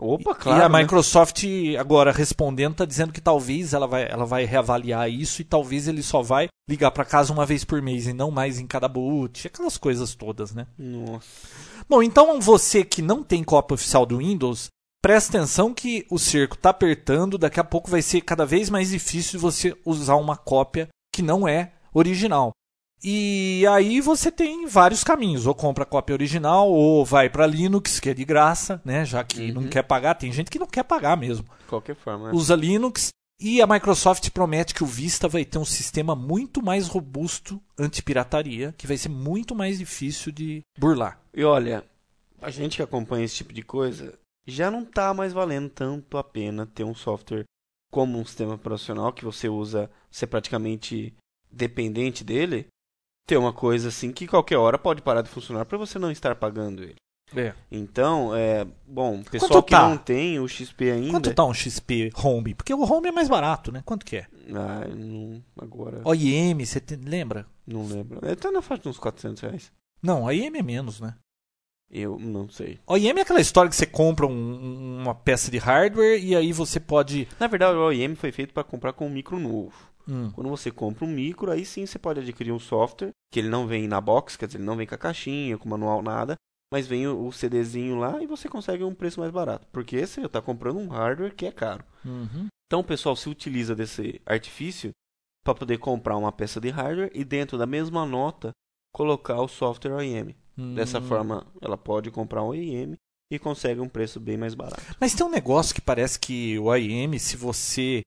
[0.00, 0.60] Opa, claro.
[0.60, 0.80] e a né?
[0.80, 1.44] Microsoft,
[1.78, 6.02] agora respondendo, está dizendo que talvez ela vai, ela vai reavaliar isso e talvez ele
[6.02, 9.46] só vai ligar para casa uma vez por mês e não mais em cada boot,
[9.46, 10.66] aquelas coisas todas, né?
[10.76, 11.28] Nossa.
[11.88, 14.68] Bom, então você que não tem cópia oficial do Windows,
[15.00, 18.90] presta atenção que o cerco está apertando, daqui a pouco vai ser cada vez mais
[18.90, 22.50] difícil você usar uma cópia que não é original.
[23.06, 28.00] E aí você tem vários caminhos, ou compra a cópia original, ou vai para Linux,
[28.00, 29.68] que é de graça, né, já que não Uhum.
[29.68, 31.44] quer pagar, tem gente que não quer pagar mesmo.
[31.60, 32.28] De qualquer forma.
[32.28, 32.34] né?
[32.34, 36.88] Usa Linux e a Microsoft promete que o Vista vai ter um sistema muito mais
[36.88, 41.20] robusto anti-pirataria, que vai ser muito mais difícil de burlar.
[41.34, 41.84] E olha,
[42.40, 46.24] a gente que acompanha esse tipo de coisa, já não tá mais valendo tanto a
[46.24, 47.44] pena ter um software
[47.92, 51.12] como um sistema operacional que você usa, você é praticamente
[51.50, 52.66] dependente dele,
[53.26, 56.34] ter uma coisa assim que qualquer hora pode parar de funcionar para você não estar
[56.34, 56.96] pagando ele.
[57.34, 57.54] É.
[57.72, 59.88] Então, é, bom, pessoal Quanto que tá?
[59.88, 62.54] não tem o XP ainda, Quanto tá um XP Home?
[62.54, 63.82] Porque o Home é mais barato, né?
[63.84, 64.26] Quanto que é?
[64.54, 67.46] ah, não, agora OIM, você te- lembra?
[67.66, 68.20] não lembro.
[68.22, 69.72] Ele tá na faixa de uns 400 reais.
[70.02, 71.14] Não, OIM é menos, né?
[71.90, 72.78] Eu não sei.
[72.86, 76.78] OIM é aquela história que você compra um- uma peça de hardware e aí você
[76.78, 77.26] pode.
[77.40, 79.72] Na verdade, o OEM foi feito para comprar com um micro novo.
[80.08, 83.48] Hum, Quando você compra um micro, aí sim você pode adquirir um software, que ele
[83.48, 86.02] não vem na box, quer dizer, ele não vem com a caixinha, com o manual,
[86.02, 86.36] nada,
[86.72, 89.66] mas vem o, o CDzinho lá e você consegue um preço mais barato.
[89.72, 91.84] Porque você está comprando um hardware que é caro.
[92.04, 92.46] uhum.
[92.66, 94.90] Então o pessoal se utiliza desse artifício
[95.44, 98.50] para poder comprar uma peça de hardware e dentro da mesma nota
[98.92, 100.34] colocar o software OEM.
[100.74, 101.02] Dessa Hum.
[101.02, 102.96] forma, ela pode comprar um OEM
[103.30, 104.82] e consegue um preço bem mais barato.
[105.00, 108.02] Mas tem um negócio que parece que o OIM, se você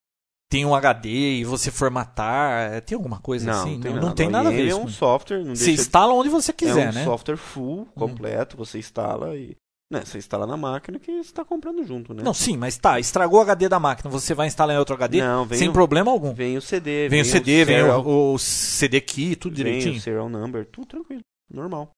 [0.50, 3.80] tem um HD e você formatar, é, tem alguma coisa assim?
[3.82, 4.08] tem não, nada.
[4.08, 6.54] não tem nada a ver é um com- software, não Você instala onde você é
[6.54, 7.04] quiser, um né?
[7.04, 9.56] software full, completo, você instala e.
[9.90, 12.22] Né, você instala na máquina que você está comprando junto, né?
[12.22, 15.22] Não, sim, mas tá, estragou o HD da máquina, você vai instalar em outro HD
[15.22, 16.34] Não, vem sem o- problema algum.
[16.34, 19.96] Vem o CD, Vem o CD, vem serial, o, o CD key, tudo vem direitinho.
[19.98, 21.92] o serial number, tudo tranquilo, normal.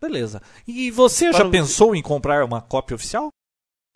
[0.00, 0.40] Beleza.
[0.68, 3.28] E você Para já o- pensou em comprar uma cópia oficial?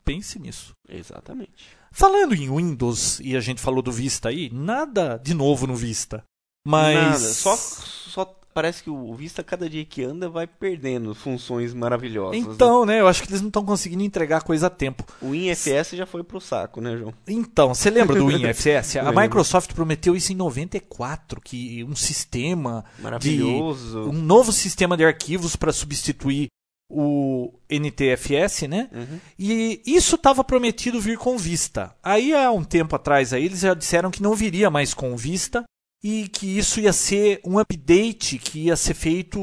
[0.04, 0.72] Pense nisso.
[0.88, 1.68] Exatamente.
[1.90, 6.22] Falando em Windows, e a gente falou do Vista aí, nada de novo no Vista.
[6.66, 6.94] Mas.
[6.96, 12.42] Nada, só, só parece que o Vista, cada dia que anda, vai perdendo funções maravilhosas.
[12.42, 12.52] né?
[12.54, 13.00] Então, né?
[13.00, 15.04] Eu acho que eles não estão conseguindo entregar coisa a tempo.
[15.20, 17.12] O WinFS já foi pro saco, né, João?
[17.28, 18.96] Então, você lembra do WinFS?
[18.98, 19.12] a.
[19.12, 24.08] Microsoft prometeu isso em 94, que um sistema, Maravilhoso.
[24.08, 26.48] um novo sistema de arquivos para substituir
[26.88, 28.88] o NTFS, né?
[28.92, 29.20] Uhum.
[29.38, 31.94] E isso estava prometido vir com Vista.
[32.02, 35.64] Aí há um tempo atrás aí, eles já disseram que não viria mais com Vista
[36.02, 39.40] e que isso ia ser um update que ia ser feito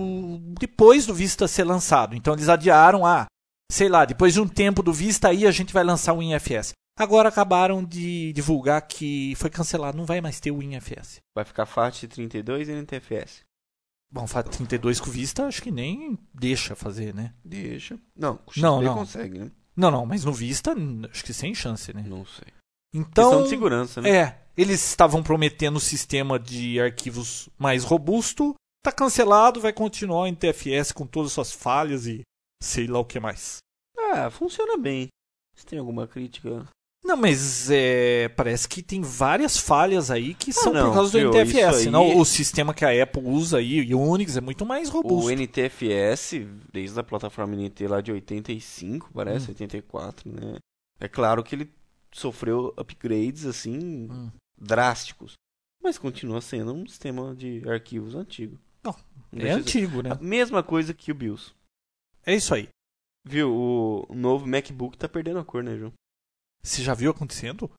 [0.59, 2.15] depois do Vista ser lançado.
[2.15, 3.25] Então eles adiaram, ah,
[3.71, 6.73] sei lá, depois de um tempo do Vista aí a gente vai lançar o WinFS.
[6.97, 11.19] Agora acabaram de divulgar que foi cancelado, não vai mais ter o WinFS.
[11.35, 13.41] Vai ficar FAT 32 e NTFS.
[14.13, 17.33] Bom, FAT 32 com Vista acho que nem deixa fazer, né?
[17.43, 17.99] Deixa.
[18.15, 18.93] Não, XP Não, não.
[18.93, 19.51] consegue, né?
[19.75, 20.75] Não, não, mas no Vista
[21.11, 22.03] acho que sem chance, né?
[22.07, 22.53] Não sei.
[22.93, 24.09] Então, Questão de segurança, né?
[24.11, 28.53] É, eles estavam prometendo um sistema de arquivos mais robusto.
[28.83, 32.21] Tá cancelado, vai continuar em TFS com todas as suas falhas e
[32.61, 33.57] sei lá o que mais.
[33.97, 35.07] Ah, funciona bem.
[35.55, 36.67] Você tem alguma crítica?
[37.03, 41.19] Não, mas é, parece que tem várias falhas aí que são não, por causa do
[41.19, 41.79] NTFS.
[41.85, 44.87] aí- Não, o sistema que a Apple usa aí, e o Unix, é muito mais
[44.89, 45.27] robusto.
[45.27, 49.49] O NTFS, desde a plataforma NT lá de 85, parece, Hum.
[49.53, 50.55] 84, né?
[50.99, 51.69] É claro que ele
[52.13, 54.31] sofreu upgrades, assim, Hum.
[54.57, 55.33] drásticos.
[55.83, 58.57] Mas continua sendo um sistema de arquivos antigo.
[58.81, 58.95] Não,
[59.35, 60.11] É antigo, né?
[60.11, 61.53] A mesma coisa que o BIOS.
[62.25, 62.69] É isso aí.
[63.25, 63.51] Viu,
[64.09, 65.91] o novo MacBook tá perdendo a cor, né, João?
[66.65, 67.69] Você já viu acontecendo?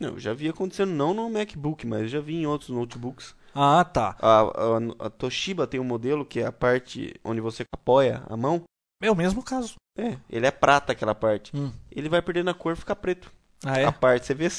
[0.00, 3.34] Não, eu já vi acontecendo não no MacBook, mas eu já vi em outros notebooks.
[3.54, 4.16] Ah, tá.
[4.20, 8.36] A, a- a Toshiba tem um modelo que é a parte onde você apoia a
[8.36, 8.62] mão.
[9.02, 9.74] É o mesmo caso.
[9.98, 11.50] É, ele é prata aquela parte.
[11.56, 11.72] Hum.
[11.90, 13.32] Ele vai perdendo a cor e fica preto.
[13.64, 13.84] Ah, é?
[13.86, 14.50] A parte, você vê é,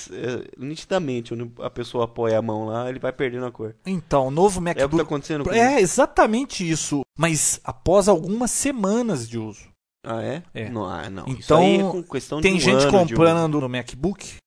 [0.57, 3.73] nitidamente onde a pessoa apoia a mão lá, ele vai perdendo a cor.
[3.85, 5.01] Então, o novo É o que tá MacBook.
[5.03, 7.01] acontecendo com É exatamente isso.
[7.17, 9.69] Mas após algumas semanas de uso.
[10.11, 10.41] Ah, é?
[10.55, 10.69] É.
[10.69, 11.25] Não, ah, não.
[11.27, 14.37] Então, é Tem um gente ano comprando no MacBook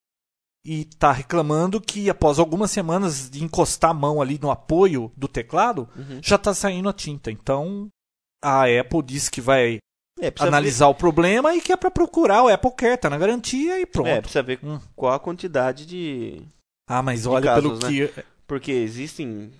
[0.66, 5.28] e tá reclamando que após algumas semanas de encostar a mão ali no apoio do
[5.28, 6.18] teclado, Uhum.
[6.22, 7.30] já tá saindo a tinta.
[7.30, 7.86] Então,
[8.42, 9.78] a Apple disse que vai
[10.20, 13.80] É, analisar o problema e que é pra procurar o Apple Care, tá na garantia
[13.80, 14.06] e pronto.
[14.06, 14.80] ver, é, precisa ver Hum.
[14.96, 16.42] qual a quantidade de...
[16.88, 18.08] Ah, mas de olha casos, pelo né?
[18.12, 19.52] que Porque existem...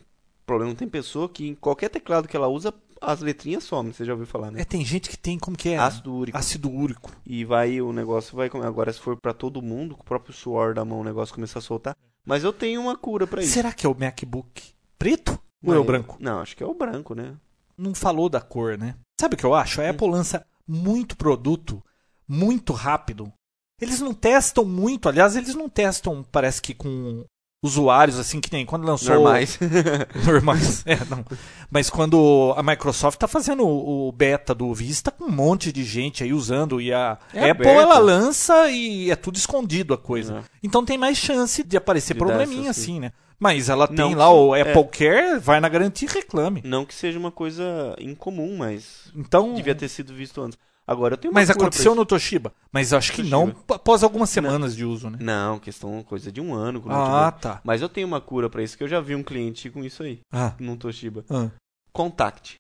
[0.45, 4.13] Problema, tem pessoa que em qualquer teclado que ela usa, as letrinhas somem, você já
[4.13, 4.61] ouviu falar, né?
[4.61, 5.79] é, tem gente que tem como que é?
[5.79, 6.39] Ácido úrico.
[6.39, 7.11] Ácido úrico.
[7.27, 8.49] E vai, o negócio vai...
[8.49, 11.59] Agora, se for pra todo mundo, com o próprio suor da mão, o negócio começar
[11.59, 11.97] a soltar.
[12.25, 13.53] Mas eu tenho uma cura pra isso.
[13.53, 14.63] Será que é o MacBook
[14.99, 16.17] preto ou é o branco?
[16.21, 17.37] Não, acho que é o branco, né?
[17.77, 18.95] não falou da cor, né?
[19.21, 19.81] Sabe o que eu acho?
[19.81, 19.85] Hum.
[19.85, 21.83] A Apple lança muito produto
[22.27, 23.33] muito rápido.
[23.81, 27.25] Eles não testam muito, aliás, eles não testam, parece que com
[27.63, 29.59] usuários assim que nem quando lançou Normais.
[30.27, 30.83] normais.
[30.85, 31.25] É, não.
[31.71, 35.85] Mas quando a Microsoft tá fazendo o o beta do Vista com um monte de
[35.85, 40.39] gente aí usando e a É Apple ela lança e é tudo escondido a coisa.
[40.39, 40.43] É.
[40.63, 43.13] Então tem mais chance de aparecer De probleminha assim, né?
[43.39, 44.61] Mas ela tem Não, lá o é.
[44.61, 46.63] Apple Care, vai na garantia e reclame.
[46.65, 50.57] Não que seja uma coisa incomum, mas Então, devia ter sido visto antes.
[50.87, 52.53] Agora eu tenho uma Mas aconteceu no Toshiba.
[52.73, 53.37] Mas eu acho que Toshiba.
[53.37, 55.19] não após algumas semanas de uso, né?
[55.21, 57.61] Não, questão coisa de um ano Ah, tá.
[57.65, 60.03] Mas eu tenho uma cura pra isso, que eu já vi um cliente com isso
[60.03, 61.25] aí, Ah, num Toshiba.
[61.31, 61.51] ah.
[61.93, 62.57] Contact.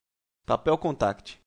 [0.46, 1.38] Papel contact.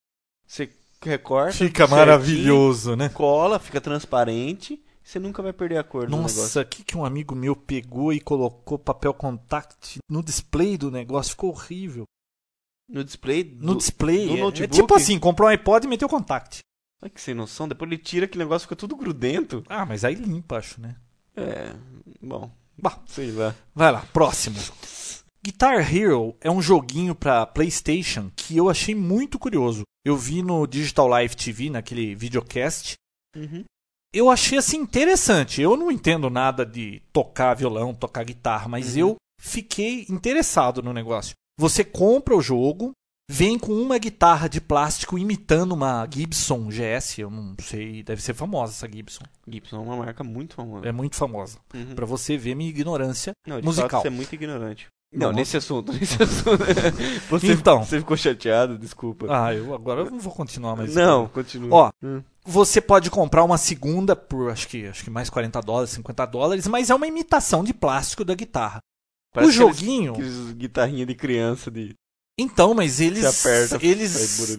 [0.47, 0.69] Você
[1.01, 1.53] recorta.
[1.53, 3.09] Fica certinho, maravilhoso, né?
[3.09, 4.81] Cola, fica transparente.
[5.03, 6.41] Você nunca vai perder a cor do negócio.
[6.41, 10.89] Nossa, o que, que um amigo meu pegou e colocou papel contact no display do
[10.89, 11.31] negócio?
[11.31, 12.05] Ficou horrível.
[12.88, 13.65] No display do...
[13.65, 14.28] No display.
[14.28, 14.76] do é- é, notebook?
[14.82, 16.60] tipo assim, comprou um iPod e meteu contact.
[17.02, 17.67] Ai, que sem noção.
[17.67, 19.63] Depois ele tira aquele negócio, fica tudo grudento.
[19.67, 20.95] Ah, mas aí limpa, acho, né?
[21.36, 21.74] É...
[22.21, 23.56] Bom, Bah, sei lá.
[23.74, 24.58] vai lá, próximo.
[25.43, 29.84] Guitar Hero é um joguinho pra PlayStation que eu achei muito curioso.
[30.04, 32.95] Eu vi no Digital Live TV, naquele videocast,
[33.36, 33.63] Uhum.
[34.13, 35.62] eu achei assim interessante.
[35.62, 39.00] Eu não entendo nada de tocar violão, tocar guitarra, mas Uhum.
[39.02, 41.36] eu fiquei interessado no negócio.
[41.57, 42.91] Você compra o jogo,
[43.29, 48.33] vem com uma guitarra de plástico imitando uma Gibson GS, eu não sei, deve ser
[48.33, 49.23] famosa essa Gibson.
[49.47, 50.85] Gibson é uma marca muito famosa.
[50.87, 51.57] É muito famosa.
[51.73, 51.95] Uhum.
[51.95, 53.31] Pra você ver minha ignorância.
[53.47, 53.89] Não, de musical.
[53.89, 54.87] fato, você é muito ignorante.
[55.13, 56.61] Não, Não, nesse assunto, nesse assunto.
[57.29, 57.83] Você, Então.
[57.85, 59.27] você ficou chateado, desculpa.
[59.29, 60.93] Ah, eu agora eu não vou continuar mais.
[60.93, 61.69] não, continua.
[61.73, 62.21] Ó, Hum.
[62.43, 66.67] você pode comprar uma segunda por acho que, acho que mais 40 dólares, 50 dólares,
[66.67, 68.79] mas é uma imitação de plástico da guitarra.
[69.36, 70.13] Parece o joguinho.
[70.13, 71.93] Aqueles, aqueles guitarrinha de criança de.
[72.38, 73.24] Então, mas eles
[73.82, 74.12] eles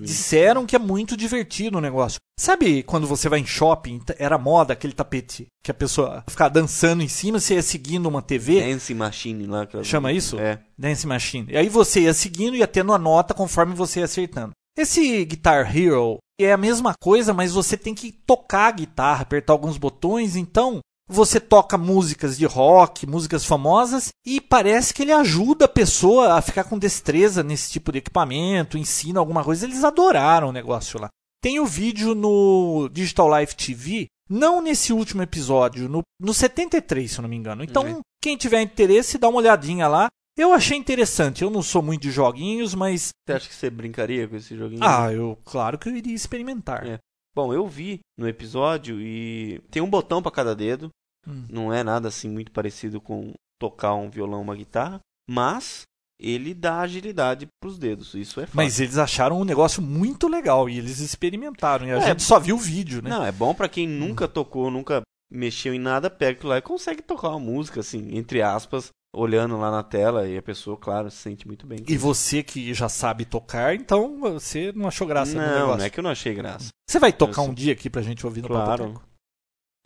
[0.07, 2.19] disseram que é muito divertido o negócio.
[2.41, 7.03] Sabe quando você vai em shopping, era moda aquele tapete que a pessoa ficava dançando
[7.03, 9.63] em cima, você ia seguindo uma TV, Dance Machine lá.
[9.63, 10.39] aquela- Chama isso?
[10.39, 10.59] É.
[10.79, 11.49] Dance Machine.
[11.51, 14.53] E aí você ia seguindo e ia tendo a nota conforme você ia acertando.
[14.79, 19.53] Esse Guitar Hero é a mesma coisa, mas você tem que tocar a guitarra, apertar
[19.53, 25.67] alguns botões, então você toca músicas de rock, músicas famosas, e parece que ele ajuda
[25.67, 29.65] a pessoa a ficar com destreza nesse tipo de equipamento, ensina alguma coisa.
[29.67, 31.09] Eles adoraram o negócio lá.
[31.43, 37.19] Tem o vídeo no Digital Life TV, não nesse último episódio, no, no 73, se
[37.19, 37.63] eu não me engano.
[37.63, 38.01] Então, Uhum.
[38.21, 40.09] quem tiver interesse, dá uma olhadinha lá.
[40.37, 41.43] Eu achei interessante.
[41.43, 43.09] Eu não sou muito de joguinhos, mas.
[43.27, 44.83] Você acha que você brincaria com esse joguinho?
[44.85, 45.39] Ah, eu.
[45.45, 46.87] Claro que eu iria experimentar.
[46.87, 46.99] É.
[47.37, 50.89] Bom, eu vi no episódio e tem um botão para cada dedo.
[51.29, 51.45] Hum.
[51.51, 55.83] Não é nada assim muito parecido com tocar um violão, uma guitarra, mas
[56.19, 58.15] ele dá agilidade pros dedos.
[58.15, 58.57] Isso é fácil.
[58.57, 61.87] Mas eles acharam um negócio muito legal e eles experimentaram.
[61.87, 62.01] E a É.
[62.01, 63.11] gente só viu o vídeo, né?
[63.11, 66.63] Não, é bom pra quem nunca tocou, nunca mexeu em nada, pega aquilo lá e
[66.63, 71.11] consegue tocar uma música assim, entre aspas, olhando lá na tela e a pessoa, claro,
[71.11, 71.79] se sente muito bem.
[71.89, 75.79] E você que já sabe tocar, então você não achou graça no não, negócio.
[75.79, 76.69] não é que eu não achei graça.
[76.89, 78.85] Você vai tocar Eu um dia aqui pra gente ouvir no Claro.
[78.85, 79.09] Papoteco?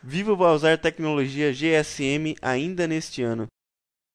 [0.03, 3.45] Vivo vai usar tecnologia GSM ainda neste ano.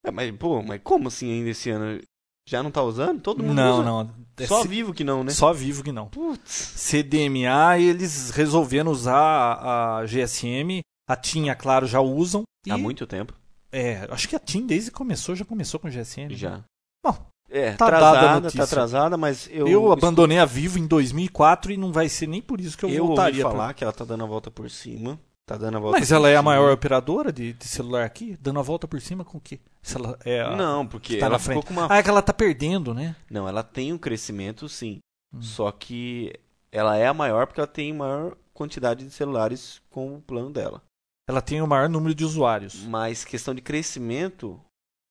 [0.04, 2.00] É, mas, pô, mas como assim ainda esse ano?
[2.48, 3.20] Já não tá usando?
[3.20, 3.84] Todo mundo Não, usa.
[3.84, 4.14] não.
[4.38, 5.30] É Só C- vivo que não, né?
[5.32, 6.08] Só vivo que não.
[6.08, 6.52] Putz.
[6.76, 10.80] CDMA, eles resolveram usar a, a GSM.
[11.08, 12.42] A TIM, claro, já usam.
[12.66, 13.32] E, Há muito tempo.
[13.76, 16.28] É, acho que a TIM, desde que começou, já começou com GSM.
[16.30, 16.34] né?
[16.34, 16.64] Já.
[17.04, 17.16] Bom,
[17.48, 19.68] É, tá atrasada, tá atrasada, mas eu.
[19.68, 22.88] Eu, abandonei a Vivo em 2004 e não vai ser nem por isso que eu,
[22.90, 23.42] Eu voltaria.
[23.42, 25.18] pra- falar que ela tá dando a volta por cima.
[25.48, 28.58] Tá dando a volta Mas ela é a maior operadora de, de celular aqui, dando
[28.58, 29.60] a volta por cima com o quê?
[29.80, 31.86] Se ela é a- Não, porque que tá ela ficou com uma.
[31.88, 33.14] Ah, é que ela tá perdendo, né?
[33.30, 34.98] Não, ela tem um crescimento, sim.
[35.32, 35.40] Hum.
[35.40, 36.32] Só que
[36.72, 40.82] ela é a maior porque ela tem maior quantidade de celulares com o plano dela.
[41.28, 42.82] Ela tem o maior número de usuários.
[42.84, 44.60] Mas questão de crescimento,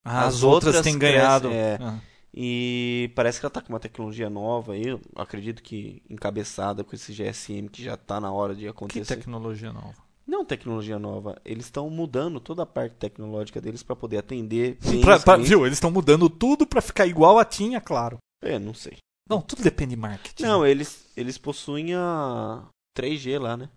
[0.08, 1.50] Ah, As as, outras outras têm crescem, ganhado.
[1.52, 1.78] é.
[1.82, 2.00] Ah.
[2.34, 4.86] E parece que ela tá com uma tecnologia nova aí.
[4.88, 9.16] Eu acredito que encabeçada com esse GSM que já tá na hora de Que acontecer.
[9.16, 9.96] tecnologia nova.
[10.28, 15.20] Não tecnologia nova, eles estão mudando toda a parte tecnológica deles para poder atender Pra-
[15.20, 15.66] pra- viu?
[15.66, 18.18] Eles estão mudando tudo pra ficar igual a é claro.
[18.42, 18.98] É, não sei.
[19.30, 20.44] Não, tudo depende de marketing.
[20.44, 22.64] Não, eles eles possuem a
[22.98, 23.70] 3G lá, né?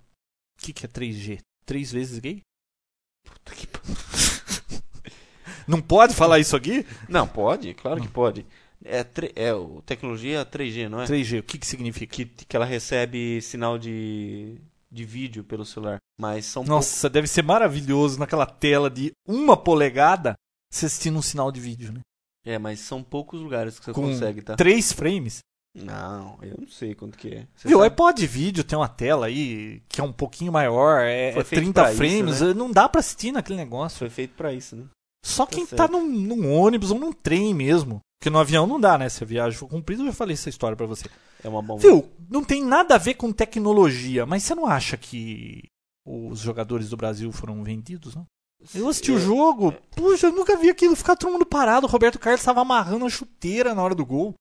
[0.58, 1.38] O que, que é 3G?
[1.68, 2.40] Três vezes gay?
[3.26, 3.68] Puta que
[5.68, 6.86] Não pode falar isso aqui?
[7.08, 8.46] Não, pode, claro que pode.
[8.82, 11.04] É, tre- é o tecnologia 3G, não é?
[11.04, 12.16] 3G, o que, que significa?
[12.16, 14.56] Que, que ela recebe sinal de,
[14.90, 15.98] de vídeo pelo celular.
[16.18, 20.34] Mas são Nossa, deve ser maravilhoso naquela tela de uma polegada
[20.72, 22.00] você assistindo um sinal de vídeo, né?
[22.46, 24.56] É, mas são poucos lugares que você Com consegue, tá?
[24.56, 25.40] Três frames.
[25.84, 27.46] Não, eu não sei quanto que é.
[27.56, 27.78] Você Viu?
[27.78, 27.88] sabe?
[27.92, 31.80] iPod vídeo tem uma tela aí que é um pouquinho maior, é, é feito 30
[31.82, 32.54] pra isso, frames, né?
[32.54, 33.98] não dá pra assistir naquele negócio.
[33.98, 34.84] Foi feito pra isso, né?
[35.24, 35.76] Só Tá quem certo.
[35.76, 38.00] tá num, num ônibus ou num trem mesmo.
[38.20, 39.08] Porque no avião não dá, né?
[39.08, 41.08] Se a viagem for comprida, eu já falei essa história pra você.
[41.42, 41.80] É uma bomba.
[41.80, 42.08] Viu?
[42.28, 45.62] Não tem nada a ver com tecnologia, mas você não acha que
[46.04, 48.26] os jogadores do Brasil foram vendidos, não?
[48.74, 51.86] Eu assisti o É, jogo, puxa, eu nunca vi aquilo ficar todo mundo parado.
[51.86, 54.34] O Roberto Carlos estava amarrando a chuteira na hora do gol.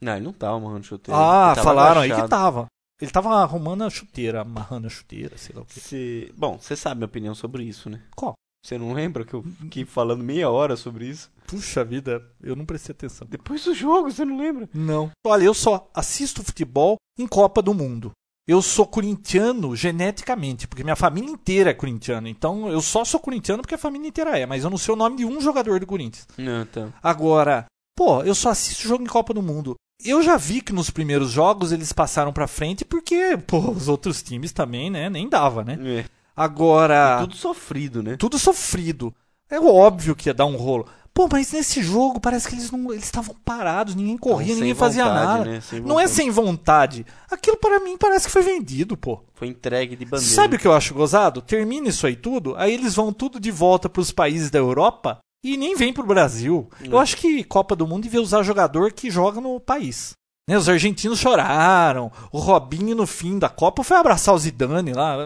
[0.00, 1.20] Não, ele não tava amarrando chuteira.
[1.20, 2.30] Ah, falaram aí que agachado.
[2.30, 2.66] tava.
[3.00, 5.78] Ele tava arrumando a chuteira, amarrando a chuteira, sei lá o quê.
[5.80, 8.02] Se- Bom, você sabe minha opinião sobre isso, né?
[8.16, 8.34] Qual?
[8.64, 11.30] Você não lembra que eu fiquei falando meia hora sobre isso?
[11.46, 13.26] Puxa vida, eu não prestei atenção.
[13.30, 14.68] Depois do jogo, você não lembra?
[14.74, 15.10] Não.
[15.24, 18.10] Olha, eu só assisto futebol em Copa do Mundo.
[18.48, 22.28] Eu sou corintiano geneticamente, porque minha família inteira é corintiana.
[22.28, 24.96] Então eu só sou corintiano porque a família inteira é, mas eu não sei o
[24.96, 26.26] nome de um jogador do Corinthians.
[26.36, 26.88] Não, tá.
[27.02, 29.74] Agora, pô, eu só assisto jogo em Copa do Mundo.
[30.04, 34.22] Eu já vi que nos primeiros jogos eles passaram pra frente porque, pô, os outros
[34.22, 35.78] times também, né, nem dava, né?
[35.82, 36.04] É.
[36.36, 38.16] Agora, Tudo sofrido, né?
[38.16, 39.12] tudo sofrido.
[39.50, 40.86] É óbvio que ia dar um rolo.
[41.12, 45.04] Pô, mas nesse jogo parece que eles não eles estavam parados, ninguém corria, ninguém fazia
[45.04, 45.44] vontade, nada.
[45.50, 45.60] né?
[45.84, 47.04] Não é sem vontade.
[47.28, 49.20] Aquilo para mim parece que foi vendido, pô.
[49.34, 50.32] Foi entregue de bandeira.
[50.32, 51.42] Sabe o que eu acho gozado?
[51.42, 55.56] Termina isso aí tudo, aí eles vão tudo de volta pros países da Europa e
[55.56, 56.68] nem vem pro Brasil.
[56.80, 56.86] Hum.
[56.92, 60.12] Eu acho que Copa do Mundo devia usar jogador que joga no país.
[60.48, 62.10] Né, os argentinos choraram.
[62.32, 65.16] O Robinho no fim da Copa foi abraçar o Zidane lá.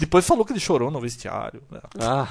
[0.00, 1.62] Depois falou que ele chorou no vestiário.
[1.98, 2.28] Ah,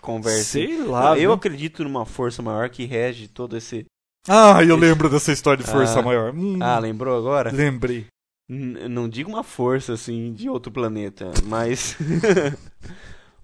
[0.00, 0.44] conversa.
[0.44, 1.02] Sei lá.
[1.10, 1.32] Não, eu viu?
[1.32, 3.84] acredito numa força maior que rege todo esse.
[4.28, 6.02] Ah, eu lembro dessa história de força Ah.
[6.02, 6.34] maior.
[6.34, 7.52] Hum, Ah, lembrou agora?
[7.52, 8.06] lembrei.
[8.48, 11.96] N- não digo uma força assim de outro planeta, mas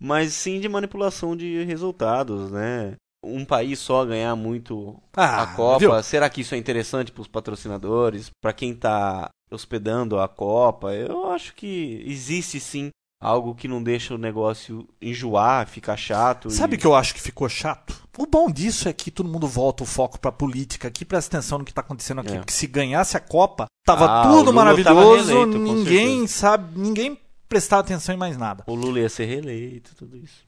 [0.03, 2.95] mas sim de manipulação de resultados, né?
[3.25, 6.03] Um país só ganhar muito Ah, a Copa, viu?
[6.03, 10.93] será que isso é interessante para os patrocinadores, para quem tá hospedando a Copa?
[10.93, 12.91] Eu acho que existe sim
[13.23, 16.51] algo que não deixa o negócio enjoar, ficar chato.
[16.51, 16.79] Sabe o e...
[16.79, 18.03] que eu acho que ficou chato?
[18.19, 21.59] O bom disso é que todo mundo volta o foco pra política aqui, presta atenção
[21.59, 22.33] no que tá acontecendo aqui.
[22.33, 22.39] É.
[22.39, 27.17] Porque se ganhasse a Copa, tava Ah, tudo Lula tava maravilhoso, reeleito, ninguém sabe, ninguém
[27.53, 28.65] prestava atenção em mais nada.
[28.67, 30.47] o Lula ia ser reeleito, tudo isso.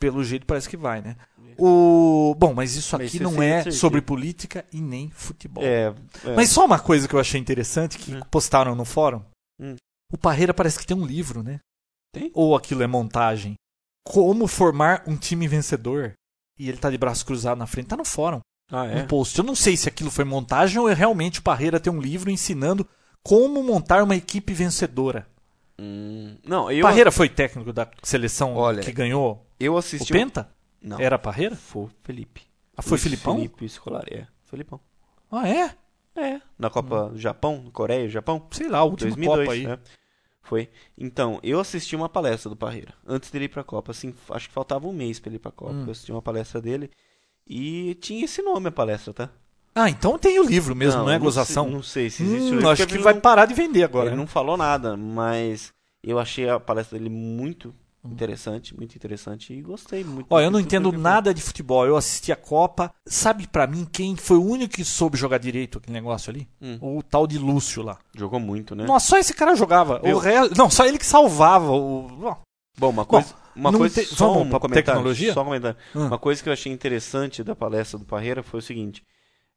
[0.00, 1.16] Pelo jeito parece que vai, né?
[1.58, 5.62] O Bom, mas isso Mas aqui você não é sobre política e nem futebol.
[5.62, 6.34] É, é.
[6.34, 8.20] Mas só uma coisa que eu achei interessante que Hum.
[8.30, 9.22] postaram no fórum.
[9.60, 9.76] Hum.
[10.12, 11.60] O Parreira parece que tem um livro, né?
[12.14, 12.30] Tem?
[12.34, 13.54] Ou aquilo é montagem.
[14.06, 16.14] Como formar um time vencedor.
[16.58, 18.40] e ele tá de braço cruzado na frente, tá no fórum.
[18.70, 19.38] Ah, Um post.
[19.38, 22.30] Eu não sei se aquilo foi montagem ou é realmente o Parreira tem um livro
[22.30, 22.86] ensinando
[23.22, 25.26] como montar uma equipe vencedora.
[25.82, 30.12] Hum, não, eu, Parreira foi técnico da seleção Olha, que ganhou eu o assisti.
[30.12, 30.52] Penta?
[30.82, 31.56] Não, Era Parreira?
[31.56, 32.42] foi o Felipe.
[32.76, 33.36] Ah, foi Luiz Filipão?
[33.36, 34.26] Felipe Scolari, é.
[34.44, 34.78] Felipão.
[35.30, 35.74] Ah, é?
[36.14, 36.40] É.
[36.58, 38.46] Na Copa do Japão, Coreia, Japão.
[38.50, 39.66] Sei lá, a última 2002, Copa aí.
[39.66, 39.78] né?
[40.42, 40.68] Foi.
[40.98, 43.92] Então, eu assisti uma palestra do Parreira antes dele ir pra Copa.
[43.92, 45.72] Assim, acho que faltava um mês pra ele ir pra Copa.
[45.72, 45.84] Hum.
[45.86, 46.90] Eu assisti uma palestra dele
[47.46, 49.30] e tinha esse nome a palestra, tá?
[49.74, 51.68] Ah, então tem o livro mesmo, não, é sei- gozação?
[51.70, 54.06] não sei se existe o Hum, livro, acho que vai não- parar de vender agora.
[54.06, 54.20] Ele né?
[54.20, 57.72] não falou nada, mas eu achei a palestra dele muito
[58.04, 60.26] interessante, muito interessante e gostei muito.
[60.30, 61.86] Ó, eu não entendo nada de futebol.
[61.86, 62.92] Eu assisti a Copa.
[63.06, 66.48] Sabe pra mim quem foi o único que soube jogar direito aquele negócio ali?
[66.60, 66.78] Hum.
[66.80, 67.98] O tal de Lúcio lá.
[68.16, 68.84] Jogou muito, né?
[68.84, 70.00] Nossa, só esse cara jogava.
[70.02, 70.16] Viu?
[70.16, 70.56] O resto...
[70.56, 71.70] Não, só ele que salvava.
[71.70, 72.08] O...
[72.08, 72.36] Bom,
[72.78, 75.14] Bom, uma coisa, uma não coisa te- só um pra comentário?
[75.34, 75.76] Só um comentário.
[75.94, 76.06] Hum.
[76.06, 79.02] Uma coisa que eu achei interessante da palestra do Parreira foi o seguinte: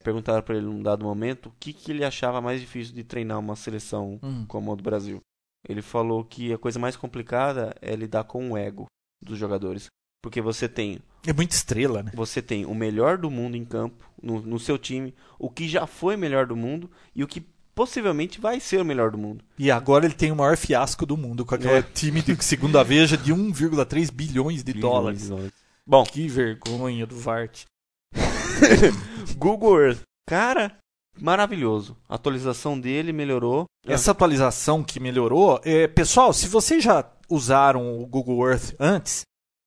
[0.04, 3.40] perguntaram pra ele num dado momento o que, que ele achava mais difícil de treinar
[3.40, 4.46] uma seleção Hum.
[4.48, 5.22] como a do Brasil.
[5.68, 8.86] Ele falou que a coisa mais complicada é lidar com o ego
[9.24, 9.88] dos jogadores,
[10.22, 12.12] porque você tem é muita estrela, né?
[12.14, 15.88] você tem o melhor do mundo em campo, no, no seu time, o que já
[15.88, 19.44] foi melhor do mundo e o que possivelmente vai ser o melhor do mundo.
[19.58, 21.82] E agora ele tem o maior fiasco do mundo com aquele É.
[21.82, 25.22] time de segundo a Veja de 1,3 bilhões de dólares.
[25.24, 25.54] Bilhões de dólares.
[25.88, 27.64] Bom, Que vergonha do Vart.
[29.38, 30.02] Google Earth.
[30.28, 30.78] Cara,
[31.20, 31.98] maravilhoso.
[32.08, 33.66] A atualização dele melhorou.
[33.86, 39.22] Essa atualização que melhorou, é, pessoal, se vocês já usaram o Google Earth antes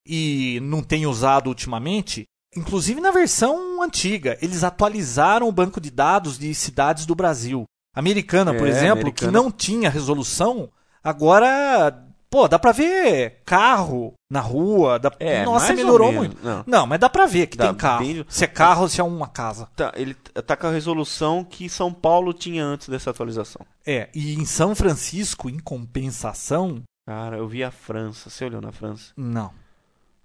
[0.06, 2.24] e não têm usado ultimamente,
[2.56, 7.64] inclusive na versão antiga, eles atualizaram o banco de dados de cidades do Brasil.
[7.94, 9.32] Americana, por É, exemplo, Americana.
[9.32, 10.70] que não tinha resolução,
[11.02, 15.10] agora, pô, dá pra ver carro na rua, dá...
[15.20, 16.36] É, nossa, melhorou muito.
[16.44, 16.64] Não.
[16.66, 18.04] Não, mas dá pra ver que Dá tem carro.
[18.04, 19.68] bem- Se é carro ou se é uma casa.
[19.76, 23.64] Tá, ele tá com a resolução que São Paulo tinha antes dessa atualização.
[23.86, 28.28] É, e em São Francisco, em compensação, Cara, eu vi a França.
[28.30, 29.12] Você olhou na França?
[29.16, 29.50] não.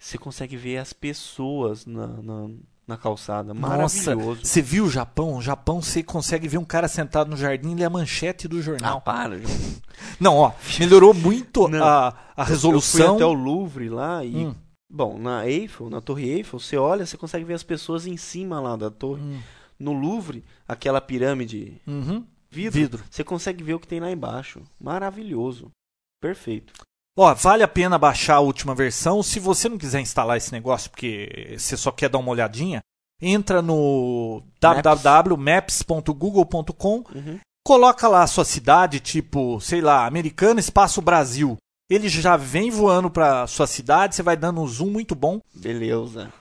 [0.04, 2.50] Você consegue ver as pessoas na, na,
[2.88, 3.54] na calçada.
[3.54, 4.42] Nossa, Maravilhoso.
[4.46, 5.36] você viu o Japão?
[5.38, 8.58] O Japão você consegue ver um cara sentado no jardim e ler a manchete do
[8.58, 9.02] Ah, jornal.
[9.02, 9.54] para, João.
[10.20, 11.84] Não, ó, melhorou muito Não.
[11.84, 13.08] a, a Eu resolução.
[13.08, 14.48] fui até o Louvre lá e.
[14.48, 14.56] Hum,
[14.94, 18.60] Bom, na Eiffel, na Torre Eiffel, você olha, você consegue ver as pessoas em cima
[18.60, 19.22] lá da torre.
[19.22, 19.40] hum,
[19.80, 22.26] No Louvre, aquela pirâmide uhum.
[22.50, 23.04] vidro, Vidro.
[23.10, 24.62] você consegue ver o que tem lá embaixo.
[24.80, 25.72] Maravilhoso.
[26.22, 26.74] Perfeito.
[27.18, 29.22] Ó, vale a pena baixar a última versão.
[29.22, 32.82] Se você não quiser instalar esse negócio porque você só quer dar uma olhadinha,
[33.22, 37.40] entra no www.maps.google.com, Uhum.
[37.66, 41.58] coloca lá a sua cidade, tipo, sei lá, Americana Espaço Brasil.
[41.90, 45.42] Ele já vem voando pra sua cidade, você vai dando um zoom muito bom.
[45.54, 46.32] Beleza.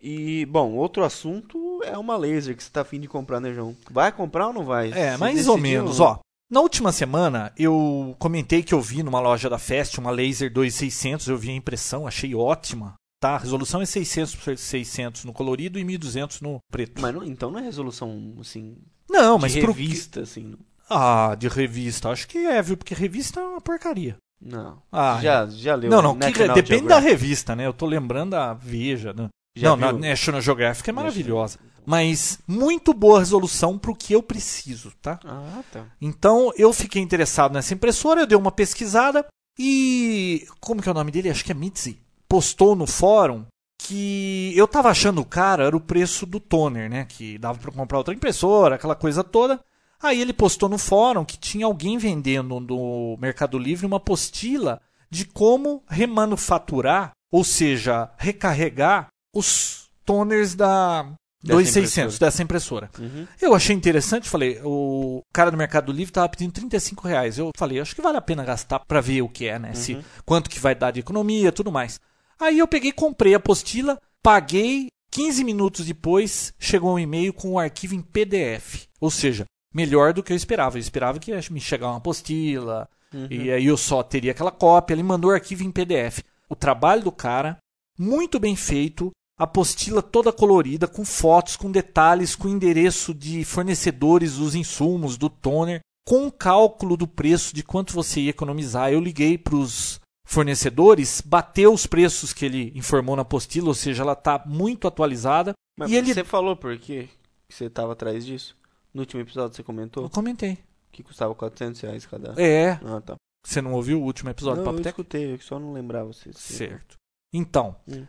[0.00, 3.76] E, bom, outro assunto é uma laser que você tá afim de comprar, né, João?
[3.90, 4.90] Vai comprar ou não vai?
[4.92, 5.58] É, mais ou decidiu?
[5.58, 6.18] menos, ó.
[6.52, 11.28] Na última semana, eu comentei que eu vi numa loja da Fest uma Laser 2600,
[11.28, 12.92] eu vi a impressão, achei ótima.
[13.18, 17.00] Tá, a resolução é 600 por 600 no colorido e 1200 no preto.
[17.00, 18.76] Mas não, então não é resolução, assim,
[19.08, 20.54] não, de mas pro revista, assim.
[20.90, 22.76] Ah, de revista, acho que é, viu?
[22.76, 24.16] Porque revista é uma porcaria.
[24.38, 24.82] Não.
[24.92, 26.38] Ah, já, já leu não, não, que- depende
[26.86, 27.08] da Geographic?
[27.08, 27.64] revista, né?
[27.66, 29.28] Eu tô lembrando da Veja, né?
[29.56, 29.98] Já não, viu?
[29.98, 31.58] na National Geographic é maravilhosa.
[31.84, 35.18] Mas muito boa resolução pro que eu preciso, tá?
[35.24, 35.86] Ah, tá.
[36.00, 39.26] Então eu fiquei interessado nessa impressora, eu dei uma pesquisada
[39.58, 40.46] e.
[40.60, 41.30] Como que é o nome dele?
[41.30, 42.00] Acho que é Mitzi.
[42.28, 43.44] Postou no fórum
[43.78, 47.04] que eu tava achando o cara era o preço do toner, né?
[47.04, 49.60] Que dava pra comprar outra impressora, aquela coisa toda.
[50.00, 55.24] Aí ele postou no fórum que tinha alguém vendendo no Mercado Livre uma apostila de
[55.24, 61.06] como remanufaturar, ou seja, recarregar os toners da
[61.42, 62.18] 2600 impressora.
[62.30, 62.90] dessa impressora.
[62.98, 63.26] Uhum.
[63.40, 67.38] Eu achei interessante, falei, o cara do Mercado Livre tava pedindo 35 reais.
[67.38, 69.74] Eu falei, acho que vale a pena gastar pra ver o que é, né?
[69.74, 70.02] Se, Uhum.
[70.24, 71.98] quanto que vai dar de economia tudo mais.
[72.40, 77.58] Aí eu peguei, comprei a apostila, paguei, 15 minutos depois chegou um e-mail com o
[77.58, 78.86] arquivo em PDF.
[79.00, 80.76] Ou seja, melhor do que eu esperava.
[80.76, 83.26] Eu esperava que ia me chegar uma apostila, Uhum.
[83.30, 84.94] e aí eu só teria aquela cópia.
[84.94, 86.22] Ele mandou o arquivo em PDF.
[86.48, 87.58] O trabalho do cara,
[87.98, 89.10] muito bem feito.
[89.38, 95.80] Apostila toda colorida, com fotos, com detalhes, com endereço de fornecedores dos insumos, do toner,
[96.06, 98.92] com cálculo do preço de quanto você ia economizar.
[98.92, 104.02] Eu liguei para os fornecedores, bateu os preços que ele informou na apostila, ou seja,
[104.02, 105.52] ela está muito atualizada.
[105.78, 106.12] Mas e ele.
[106.12, 107.08] você falou por quê
[107.48, 108.56] que você tava atrás disso?
[108.92, 110.58] No último episódio você comentou Eu comentei.
[110.90, 112.34] que custava 400 reais cada.
[112.40, 113.14] É, Ah, tá.
[113.44, 114.88] você não ouviu o último episódio Não, do eu Papo Tech?
[114.92, 116.12] escutei, eu só não lembrava.
[116.12, 116.96] Se, se- Certo.
[117.32, 118.06] Então, Hum.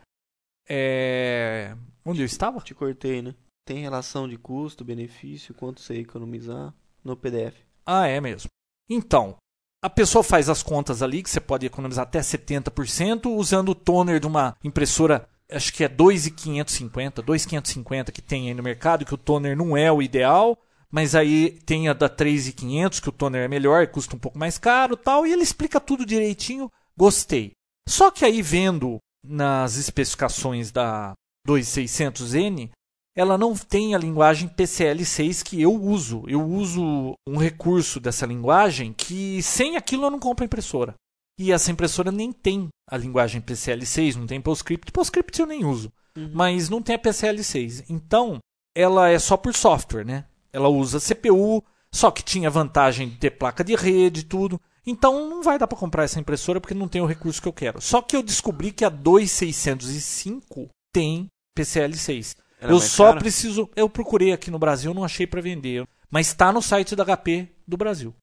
[0.68, 2.60] É, Onde eu estava?
[2.60, 3.34] Te cortei, né?
[3.66, 7.56] Tem relação de custo, benefício, quanto você economizar no PDF.
[7.86, 8.50] Ah, é mesmo.
[8.90, 9.36] Então,
[9.82, 14.20] a pessoa faz as contas ali, que você pode economizar até 70%, usando o toner
[14.20, 19.18] de uma impressora, acho que é 2,550, 2,550 que tem aí no mercado, que o
[19.18, 20.58] toner não é o ideal,
[20.90, 24.58] mas aí tem a da 3,500, que o toner é melhor, custa um pouco mais
[24.58, 27.52] caro tal, e ele explica tudo direitinho, gostei.
[27.88, 31.12] Só que aí vendo nas especificações da
[31.48, 32.70] 2600N,
[33.16, 36.24] ela não tem a linguagem PCL6 que eu uso.
[36.26, 40.94] Eu uso um recurso dessa linguagem que sem aquilo eu não compro impressora.
[41.38, 44.92] E essa impressora nem tem a linguagem PCL6, não tem PostScript.
[44.92, 46.30] PostScript eu nem uso, uhum.
[46.32, 47.84] mas não tem a PCL6.
[47.88, 48.38] Então,
[48.76, 50.26] ela é só por software, né?
[50.52, 51.62] Ela usa CPU,
[51.92, 54.60] só que tinha vantagem de ter placa de rede e tudo.
[54.86, 57.52] Então não vai dar para comprar essa impressora porque não tem o recurso que eu
[57.52, 57.80] quero.
[57.80, 61.28] Só que eu descobri que a 2605 tem
[61.58, 62.36] PCL6.
[62.60, 63.20] Ela é eu só cara?
[63.20, 63.68] preciso.
[63.74, 65.86] Eu procurei aqui no Brasil, não achei para vender.
[66.10, 68.14] Mas está no site da HP do Brasil.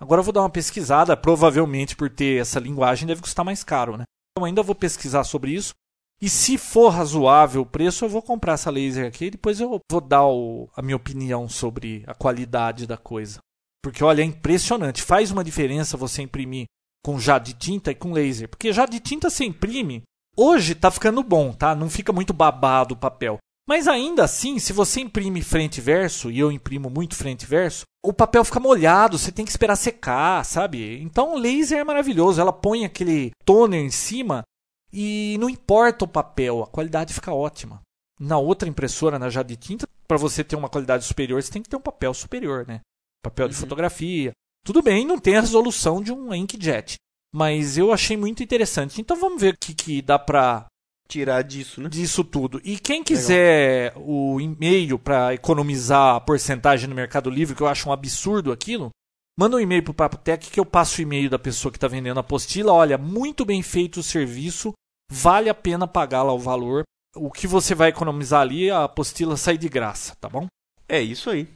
[0.00, 1.16] Agora eu vou dar uma pesquisada.
[1.16, 4.04] Provavelmente por ter essa linguagem deve custar mais caro, né?
[4.32, 5.74] Então ainda vou pesquisar sobre isso.
[6.20, 9.26] E se for razoável o preço, eu vou comprar essa laser aqui.
[9.26, 13.40] E depois eu vou dar o, a minha opinião sobre a qualidade da coisa.
[13.84, 15.02] Porque olha, é impressionante.
[15.02, 16.64] Faz uma diferença você imprimir
[17.04, 18.48] com já de tinta e com laser.
[18.48, 20.02] Porque já de tinta você imprime.
[20.34, 21.74] Hoje tá ficando bom, tá?
[21.74, 23.36] Não fica muito babado o papel.
[23.68, 27.46] Mas ainda assim, se você imprime frente e verso, e eu imprimo muito frente e
[27.46, 31.02] verso, o papel fica molhado, você tem que esperar secar, sabe?
[31.02, 34.42] Então o laser é maravilhoso, ela põe aquele toner em cima
[34.90, 37.82] e não importa o papel, a qualidade fica ótima.
[38.18, 41.68] Na outra impressora, na Jade Tinta, para você ter uma qualidade superior, você tem que
[41.68, 42.80] ter um papel superior, né?
[43.24, 43.60] Papel de uhum.
[43.60, 44.32] fotografia.
[44.64, 46.96] Tudo bem, não tem a resolução de um inkjet,
[47.32, 49.00] mas eu achei muito interessante.
[49.00, 50.66] Então vamos ver o que, que dá para
[51.08, 51.88] tirar disso, né?
[51.88, 52.60] Disso tudo.
[52.64, 54.08] E quem quiser Legal.
[54.08, 58.90] o e-mail para economizar a porcentagem no Mercado Livre, que eu acho um absurdo aquilo,
[59.38, 61.88] manda um e-mail pro Papo Tech que eu passo o e-mail da pessoa que está
[61.88, 62.72] vendendo a apostila.
[62.72, 64.72] Olha, muito bem feito o serviço,
[65.10, 66.84] vale a pena pagar lá o valor.
[67.16, 70.46] O que você vai economizar ali, a apostila sai de graça, tá bom?
[70.88, 71.48] É isso aí.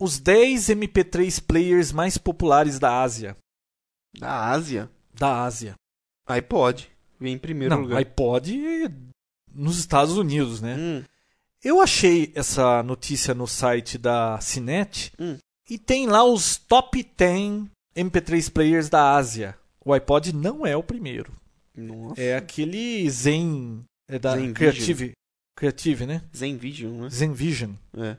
[0.00, 3.36] Os 10 MP3 players mais populares da Ásia.
[4.18, 4.90] Da Ásia?
[5.12, 5.74] Da Ásia.
[6.26, 6.88] iPod.
[7.18, 7.98] Vem em primeiro Não, lugar.
[7.98, 8.56] iPod
[9.52, 10.76] nos Estados Unidos, né?
[10.78, 11.04] Hum.
[11.62, 15.36] Eu achei essa notícia no site da Cinet hum.
[15.68, 17.64] e tem lá os top 10
[17.96, 19.58] MP3 players da Ásia.
[19.84, 21.32] O iPod não é o primeiro.
[21.74, 22.20] Nossa.
[22.20, 23.84] É aquele Zen.
[24.08, 24.92] É da Zen Creative.
[24.92, 25.12] Vision.
[25.56, 26.22] Creative, né?
[26.36, 27.10] Zen Vision, né?
[27.10, 27.72] Zen Vision.
[27.96, 28.16] É.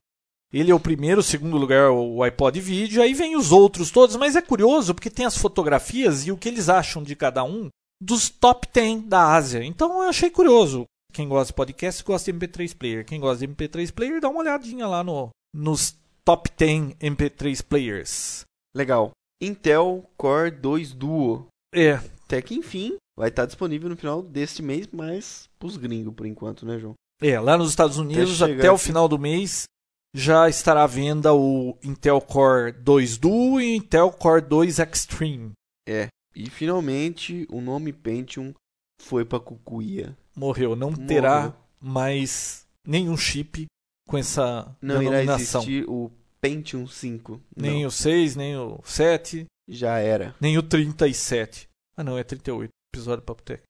[0.52, 4.36] Ele é o primeiro, segundo lugar o iPod Video, aí vem os outros todos, mas
[4.36, 7.70] é curioso porque tem as fotografias e o que eles acham de cada um
[8.02, 9.64] dos top 10 da Ásia.
[9.64, 10.86] Então eu achei curioso.
[11.14, 13.06] Quem gosta de podcast gosta de MP3 Player.
[13.06, 15.96] Quem gosta de MP3 Player, dá uma olhadinha lá no, nos
[16.26, 18.44] top 10 MP3 Players.
[18.76, 19.12] Legal.
[19.42, 21.48] Intel Core 2 Duo.
[21.74, 21.94] É.
[22.26, 26.66] Até que enfim vai estar disponível no final deste mês, mas pros gringos por enquanto,
[26.66, 26.94] né, João?
[27.22, 29.66] É, lá nos Estados Unidos, até, até o final do mês,
[30.14, 35.52] já estará à venda o Intel Core 2 Duo e o Intel Core 2 Extreme.
[35.88, 38.54] É, e finalmente o nome Pentium
[39.02, 40.18] foi para Cucuia.
[40.36, 40.76] Morreu.
[40.76, 41.08] Não Morreu.
[41.08, 43.66] terá mais nenhum chip
[44.08, 45.62] com essa não denominação.
[45.62, 47.42] Não irá existir o Pentium 5.
[47.56, 47.88] Nem não.
[47.88, 49.46] o 6, nem o 7.
[49.68, 50.36] Já era.
[50.40, 51.68] Nem o 37.
[51.96, 52.70] Ah não, é 38.
[52.94, 53.62] Episódio Papo Tech.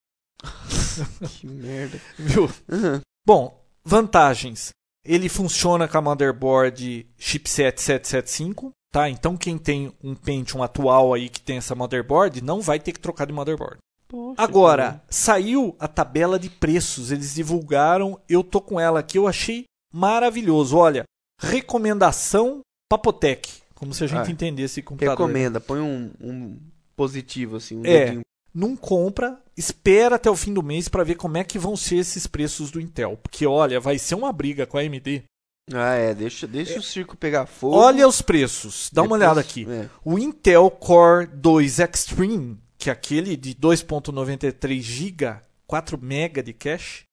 [1.39, 1.99] que merda.
[2.17, 2.43] Viu?
[2.43, 3.01] Uhum.
[3.25, 4.69] Bom, vantagens.
[5.09, 8.71] Ele funciona com a motherboard chipset 775.
[8.91, 9.09] Tá?
[9.09, 12.99] Então quem tem um Pentium atual aí que tem essa motherboard não vai ter que
[12.99, 13.77] trocar de motherboard.
[14.07, 19.27] Poxa, Agora, saiu a tabela de preços, eles divulgaram, eu tô com ela aqui, eu
[19.27, 20.77] achei maravilhoso.
[20.77, 21.03] Olha,
[21.39, 25.15] recomendação Papotec, como se a gente ah, entendesse computador.
[25.15, 26.57] Recomenda, põe um, um
[26.95, 28.21] positivo assim, um é, dedinho.
[28.53, 31.97] Não compra, espera até o fim do mês para ver como é que vão ser
[31.97, 35.23] esses preços do Intel, porque olha, vai ser uma briga com a AMD.
[35.71, 36.79] Ah, é, deixa, deixa é.
[36.79, 37.75] o circo pegar fogo.
[37.75, 39.67] Olha os preços, dá Depois, uma olhada aqui.
[39.69, 39.87] É.
[40.03, 47.03] O Intel Core 2 Extreme, que é aquele de 2.93 GB, 4 MB de cache.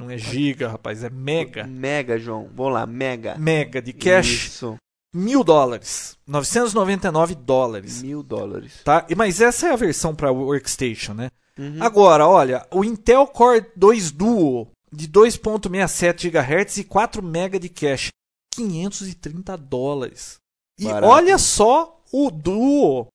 [0.00, 1.66] Não é giga, rapaz, é mega.
[1.66, 2.50] Mega, João.
[2.54, 3.36] Vamos lá, mega.
[3.38, 4.48] Mega de cache.
[4.48, 4.76] Isso.
[5.16, 6.16] Mil dólares.
[6.26, 8.02] 999 dólares.
[8.02, 8.82] Mil dólares.
[8.84, 9.06] Tá?
[9.16, 11.30] Mas essa é a versão para Workstation, né?
[11.58, 11.82] Uhum.
[11.82, 18.10] Agora, olha, o Intel Core 2 Duo de 2.67 GHz e 4 MB de cache.
[18.54, 20.36] 530 dólares.
[20.78, 21.06] E Barato.
[21.06, 23.06] olha só o Duo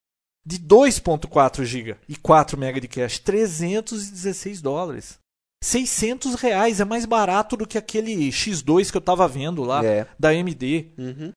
[0.43, 5.19] de 2.4 GB e 4 MB de cache, 316 dólares.
[5.63, 10.07] 600 reais, é mais barato do que aquele X2 que eu tava vendo lá, É.
[10.19, 10.91] da AMD.
[10.97, 11.31] Uhum.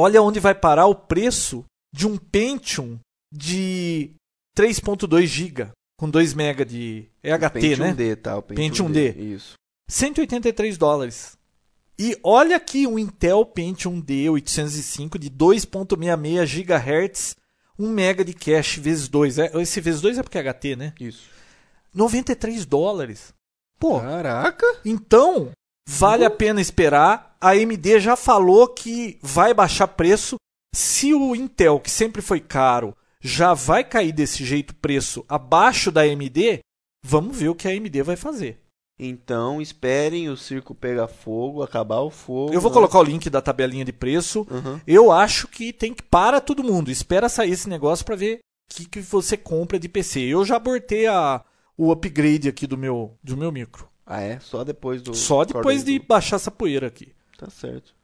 [0.00, 2.98] Olha onde vai parar o preço de um Pentium
[3.30, 4.12] de
[4.56, 7.92] 3.2 GB com 2 MB de é HT, Pentium né?
[7.92, 8.38] D, tá?
[8.38, 9.12] O Pentium, Pentium D.
[9.12, 9.34] D.
[9.34, 9.52] Isso.
[9.90, 11.36] 183 dólares.
[11.98, 17.36] E olha aqui o Intel Pentium D805 de 2.66 GHz,
[17.78, 19.38] 1 MB de cache vezes 2.
[19.38, 20.94] É, esse vezes 2 é porque é HT, né?
[20.98, 21.28] Isso.
[21.94, 23.34] 93 dólares.
[23.78, 24.64] Pô, Caraca!
[24.82, 25.50] então
[25.86, 27.29] vale a pena esperar.
[27.42, 30.36] A AMD já falou que vai baixar preço.
[30.74, 36.02] Se o Intel, que sempre foi caro, já vai cair desse jeito preço abaixo da
[36.02, 36.60] AMD,
[37.04, 38.60] vamos ver o que a AMD vai fazer.
[39.02, 42.52] Então esperem o circo pegar fogo, acabar o fogo.
[42.52, 42.74] Eu vou né?
[42.74, 44.46] colocar o link da tabelinha de preço.
[44.50, 44.78] Uhum.
[44.86, 46.90] Eu acho que tem que para todo mundo.
[46.90, 50.20] Espera sair esse negócio para ver o que, que você compra de PC.
[50.20, 51.42] Eu já abortei a,
[51.78, 53.88] o upgrade aqui do meu, do meu micro.
[54.04, 54.38] Ah, é?
[54.40, 55.14] Só depois do.
[55.14, 57.14] Só depois de baixar essa poeira aqui.
[57.40, 57.94] Tá certo.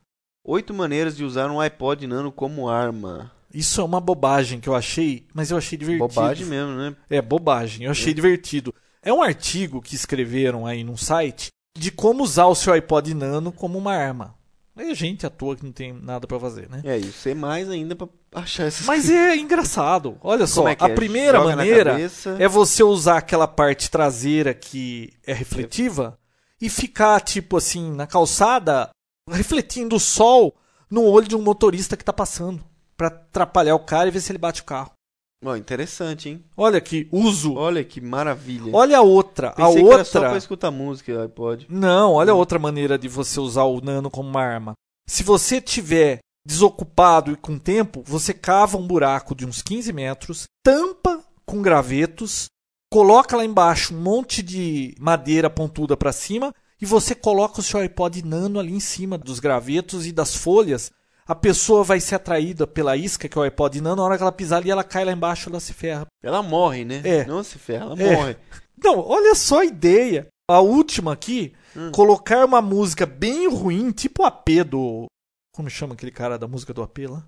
[0.43, 3.31] Oito maneiras de usar um iPod Nano como arma.
[3.53, 6.09] Isso é uma bobagem que eu achei, mas eu achei divertido.
[6.09, 6.97] Bobagem mesmo, né?
[7.11, 7.85] É, bobagem.
[7.85, 8.75] Eu achei divertido.
[9.03, 13.53] É um artigo que escreveram aí num site de como usar o seu iPod Nano
[13.53, 14.35] como uma arma.
[14.75, 16.81] É gente à toa que não tem nada pra fazer, né?
[16.83, 20.17] É, e sei mais ainda pra achar essas Mas é engraçado.
[20.23, 20.95] Olha só, é a é?
[20.95, 21.97] primeira Joga maneira
[22.39, 26.19] é você usar aquela parte traseira que é refletiva
[26.61, 28.91] e ficar, tipo assim, na calçada,
[29.29, 30.55] refletindo o sol
[30.91, 32.65] no olho de um motorista que tá passando.
[32.97, 34.93] Pra atrapalhar o cara e ver se ele bate o carro.
[35.45, 36.45] Ó, interessante, hein?
[36.57, 37.55] Olha que uso.
[37.55, 38.75] Olha que maravilha.
[38.75, 39.53] Olha a outra.
[39.53, 40.31] Pensei a que era só outra.
[40.31, 41.67] pra escutar música, iPod.
[41.69, 44.73] Não, olha outra maneira de você usar o nano como uma arma.
[45.07, 50.45] Se você tiver desocupado e com tempo, você cava um buraco de uns 15 metros,
[50.65, 52.47] tampa com gravetos,
[52.91, 57.81] coloca lá embaixo um monte de madeira pontuda para cima e você coloca o seu
[57.81, 60.91] iPod nano ali em cima dos gravetos e das folhas.
[61.27, 64.23] A pessoa vai ser atraída pela isca que é o iPod nano, na hora que
[64.23, 66.07] ela pisar ali, ela cai lá embaixo, ela se ferra.
[66.23, 67.03] Ela morre, né?
[67.05, 67.25] É.
[67.25, 68.17] Não se ferra, ela É.
[68.17, 68.37] morre.
[68.83, 70.29] Não, olha só a ideia.
[70.49, 71.91] A última aqui, Hum.
[71.91, 75.07] colocar uma música bem ruim, tipo o AP do.
[75.53, 77.27] Como chama aquele cara da música do AP lá?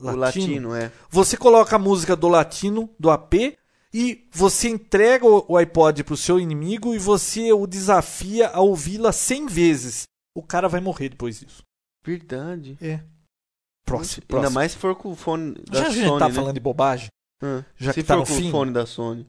[0.00, 0.90] O latino, é.
[1.10, 3.58] Você coloca a música do latino, do AP,
[3.92, 9.12] e você entrega o o iPod pro seu inimigo e você o desafia a ouvi-la
[9.12, 10.02] 100 vezes.
[10.36, 11.62] O cara vai morrer depois disso.
[12.04, 12.76] Verdade.
[12.80, 13.02] É.
[13.84, 14.54] Próximo, Ainda próximo.
[14.54, 16.34] mais se for com o fone da Já a gente Sony, tá né?
[16.34, 17.08] falando de bobagem?
[17.42, 17.62] Hum.
[17.76, 18.48] já se que tá for no com fim.
[18.48, 19.26] o fone da Sony.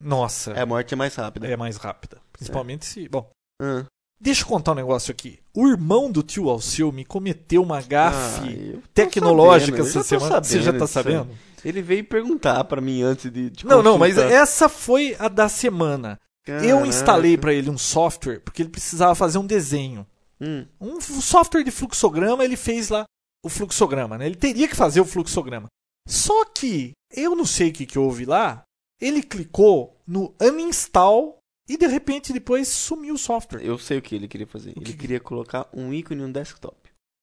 [0.00, 1.48] Nossa, É, a morte é mais rápida.
[1.48, 2.20] é mais rápida.
[2.32, 3.08] Principalmente se.
[3.08, 3.28] Bom,
[3.60, 3.84] Hum.
[4.20, 5.38] Deixa eu contar um negócio aqui.
[5.54, 10.00] O irmão do tio Alceu me cometeu uma Ah, gafe eu tô tecnológica sabendo, eu
[10.00, 10.42] essa semana.
[10.42, 11.28] Você já sabendo tá sabendo?
[11.64, 13.52] Ele veio perguntar pra mim antes de.
[13.64, 14.34] Não, não, mas consultar.
[14.34, 16.18] essa foi a da semana.
[16.46, 16.86] Eu Caraca.
[16.86, 20.06] instalei pra ele um software porque ele precisava fazer um desenho.
[20.40, 20.64] Hum.
[20.80, 23.04] Um software de fluxograma, ele fez lá
[23.44, 24.26] o fluxograma, né?
[24.26, 25.66] Ele teria que fazer o fluxograma.
[26.08, 28.62] Só que eu não sei o que, que houve lá.
[29.00, 31.35] Ele clicou no uninstall
[31.68, 33.62] e de repente depois sumiu o software.
[33.64, 34.70] Eu sei o que ele queria fazer.
[34.70, 36.76] O ele que- queria colocar um ícone no desktop.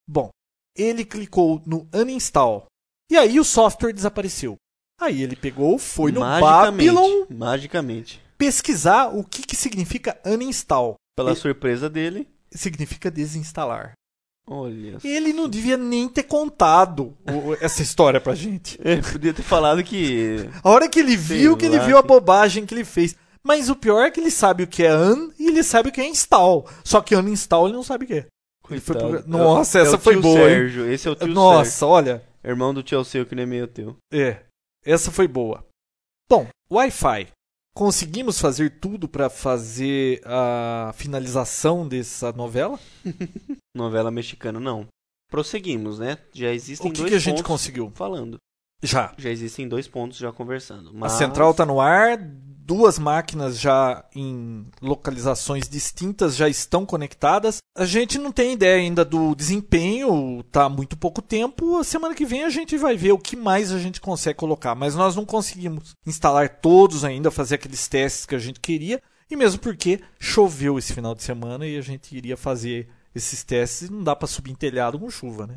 [0.07, 0.29] Bom,
[0.77, 2.65] ele clicou no uninstall
[3.11, 4.55] e aí o software desapareceu.
[5.01, 8.21] Aí ele pegou, foi no Babylon magicamente.
[8.37, 10.95] pesquisar o que, que significa uninstall.
[11.15, 13.93] Pela surpresa dele, Significa desinstalar.
[14.47, 14.97] olha.
[15.03, 18.77] Ele não devia nem ter contado o- essa história pra gente.
[18.83, 20.37] É, podia ter falado que.
[20.63, 23.15] A hora que ele Sei viu, que ele viu a bobagem que ele fez.
[23.45, 25.91] Mas o pior é que ele sabe o que é un e ele sabe o
[25.91, 26.65] que é install.
[26.83, 28.27] Só que uninstall ele não sabe o que é.
[28.61, 30.45] Pro- Nossa, É é essa o foi boa, hein?
[30.45, 30.89] Sérgio.
[30.91, 31.87] Esse é o tio Nossa, Sérgio.
[31.87, 32.23] olha.
[32.43, 33.97] Irmão do tio seu que nem meio teu.
[34.11, 34.41] É,
[34.85, 35.65] essa foi boa.
[36.29, 37.27] Bom, Wi-Fi.
[37.75, 42.79] Conseguimos fazer tudo pra fazer a finalização dessa novela?
[43.75, 44.85] Novela mexicana, não.
[45.29, 46.17] Prosseguimos, né?
[46.33, 47.91] Já existem O que, dois que a gente conseguiu?
[47.95, 48.37] falando.
[48.83, 49.13] Já.
[49.17, 50.89] Já existem dois pontos já conversando.
[50.89, 51.13] A Mas...
[51.13, 57.57] central tá no ar, duas máquinas já em localizações distintas já estão conectadas.
[57.75, 61.77] A gente não tem ideia ainda do desempenho, tá muito pouco tempo.
[61.77, 64.75] A semana que vem a gente vai ver o que mais a gente consegue colocar,
[64.75, 69.35] mas nós não conseguimos instalar todos ainda, fazer aqueles testes que a gente queria, e
[69.35, 73.91] mesmo porque choveu esse final de semana e a gente iria fazer esses testes e
[73.91, 75.55] não dá para subir em telhado com chuva, né?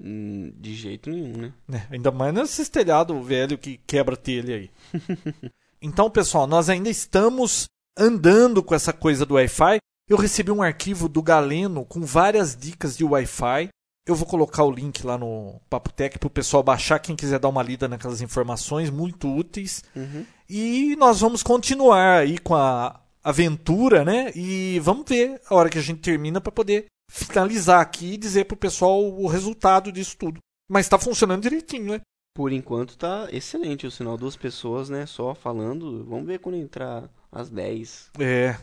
[0.00, 1.52] Hum, De jeito nenhum, né?
[1.68, 1.86] né?
[1.90, 4.70] Ainda mais nesses telhado velho que quebra telha aí.
[5.80, 7.66] então, pessoal, nós ainda estamos
[7.96, 9.78] andando com essa coisa do Wi-Fi.
[10.08, 13.68] Eu recebi um arquivo do Galeno com várias dicas de Wi-Fi.
[14.06, 17.48] Eu vou colocar o link lá no Papotec para o pessoal baixar, quem quiser dar
[17.48, 19.82] uma lida naquelas informações muito úteis.
[19.96, 20.26] Uhum.
[20.48, 24.30] E nós vamos continuar aí com a aventura, né?
[24.34, 28.44] E vamos ver a hora que a gente termina para poder finalizar aqui e dizer
[28.46, 30.38] pro pessoal o resultado disso tudo.
[30.68, 32.00] Mas tá funcionando direitinho, né?
[32.34, 34.16] Por enquanto tá excelente o sinal.
[34.16, 35.06] Duas pessoas, né?
[35.06, 36.04] Só falando.
[36.04, 38.10] Vamos ver quando entrar às 10.
[38.18, 38.56] É.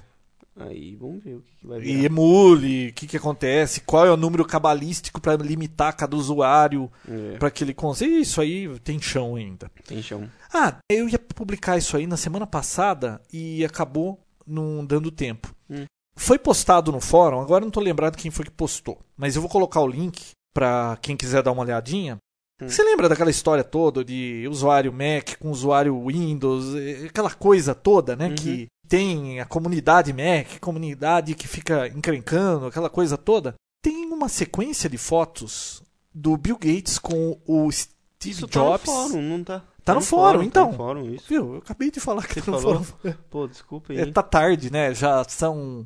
[0.58, 2.04] Aí vamos ver o que, que vai E virar.
[2.04, 7.38] emule, o que, que acontece, qual é o número cabalístico para limitar cada usuário, É,
[7.38, 8.14] para que ele consiga.
[8.18, 9.72] Isso aí tem chão ainda.
[9.88, 10.30] tem chão.
[10.54, 15.56] Ah, eu ia publicar isso aí na semana passada e acabou não dando tempo.
[15.70, 15.86] Hum.
[16.22, 19.50] Foi postado no fórum, agora não tô lembrado quem foi que postou, mas eu vou
[19.50, 20.22] colocar o link
[20.54, 22.18] para quem quiser dar uma olhadinha.
[22.62, 22.70] Hum.
[22.70, 26.76] Você lembra daquela história toda de usuário Mac com usuário Windows,
[27.10, 28.28] aquela coisa toda, né?
[28.28, 28.36] Uhum.
[28.36, 33.56] Que tem a comunidade Mac, comunidade que fica encrencando, aquela coisa toda.
[33.82, 35.82] Tem uma sequência de fotos
[36.14, 38.86] do Bill Gates com o Steve Isso Jobs.
[38.86, 39.64] tá no fórum, não tá?
[39.84, 40.66] Tá no fórum, então.
[40.66, 41.26] Tá no fórum, isso.
[41.28, 41.54] Viu?
[41.56, 42.84] Eu acabei de falar que Você tá no falou?
[42.84, 43.16] fórum.
[43.30, 44.00] Pô, desculpa aí.
[44.00, 44.94] É, tá tarde, né?
[44.94, 45.84] Já são.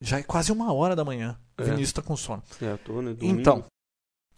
[0.00, 1.38] Já é quase uma hora da manhã.
[1.58, 1.64] O É.
[1.66, 2.42] Vinícius tá com sono.
[2.60, 3.14] É, eu tô, né?
[3.14, 3.40] Domingo.
[3.40, 3.64] Então.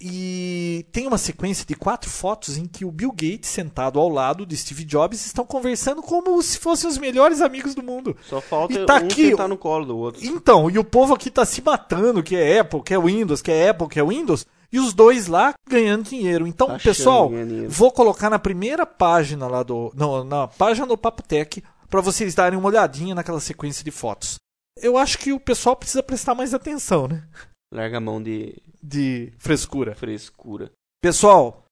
[0.00, 4.46] E tem uma sequência de quatro fotos em que o Bill Gates, sentado ao lado
[4.46, 8.16] de Steve Jobs, estão conversando como se fossem os melhores amigos do mundo.
[8.28, 10.24] Só falta E tá um aqui, sentar no colo do outro.
[10.24, 13.50] Então, e o povo aqui tá se matando, que é Apple, que é Windows, que
[13.50, 16.46] é Apple, que é Windows, e os dois lá ganhando dinheiro.
[16.46, 17.68] Então, Achando pessoal, dinheiro.
[17.68, 19.90] vou colocar na primeira página lá do.
[19.96, 24.36] Não, na página do Papotec, para vocês darem uma olhadinha naquela sequência de fotos.
[24.82, 27.26] Eu acho que o pessoal precisa prestar mais atenção, né?
[27.72, 29.94] Larga a mão de De frescura.
[29.94, 30.70] frescura.
[31.02, 31.64] Pessoal,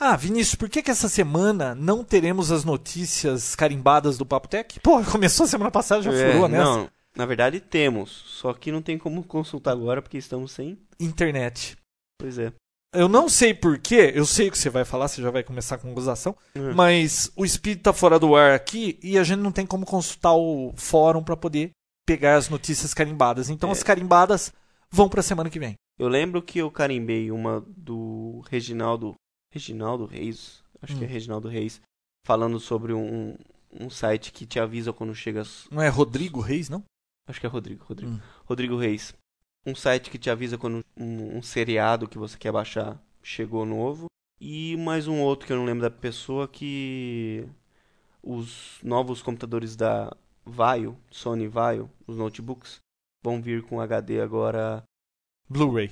[0.00, 4.80] ah, Vinícius, por que, que essa semana não teremos as notícias carimbadas do Papotec?
[4.80, 6.64] Pô, começou a semana passada, já É, furou nessa.
[6.64, 8.10] Não, na verdade temos.
[8.26, 10.78] Só que não tem como consultar agora porque estamos sem.
[11.00, 11.76] Internet.
[12.20, 12.52] Pois é.
[12.94, 15.76] Eu não sei porquê, eu sei o que você vai falar, você já vai começar
[15.76, 16.74] com gozação, Uhum.
[16.74, 20.32] mas o Speed tá fora do ar aqui e a gente não tem como consultar
[20.32, 21.70] o fórum para poder
[22.08, 23.50] pegar as notícias carimbadas.
[23.50, 23.72] Então É.
[23.72, 24.50] as carimbadas
[24.90, 25.74] vão pra semana que vem.
[25.98, 29.14] Eu lembro que eu carimbei uma do Reginaldo.
[29.52, 30.62] Reginaldo Reis.
[30.80, 31.10] Acho que é Hum.
[31.10, 31.80] Reginaldo Reis.
[32.26, 33.36] Falando sobre um,
[33.70, 35.42] um site que te avisa quando chega.
[35.70, 36.82] Não é Rodrigo Reis, não?
[37.28, 37.84] Acho que é Rodrigo.
[37.84, 38.20] Rodrigo, Hum.
[38.46, 39.14] Rodrigo Reis.
[39.66, 44.06] Um site que te avisa quando um, um seriado que você quer baixar chegou novo.
[44.40, 47.44] E mais um outro que eu não lembro da pessoa que
[48.22, 50.16] os novos computadores da
[50.48, 52.80] Vaio, Sony Vaio, os notebooks,
[53.22, 54.82] vão vir com HD agora.
[55.48, 55.90] Blu-ray,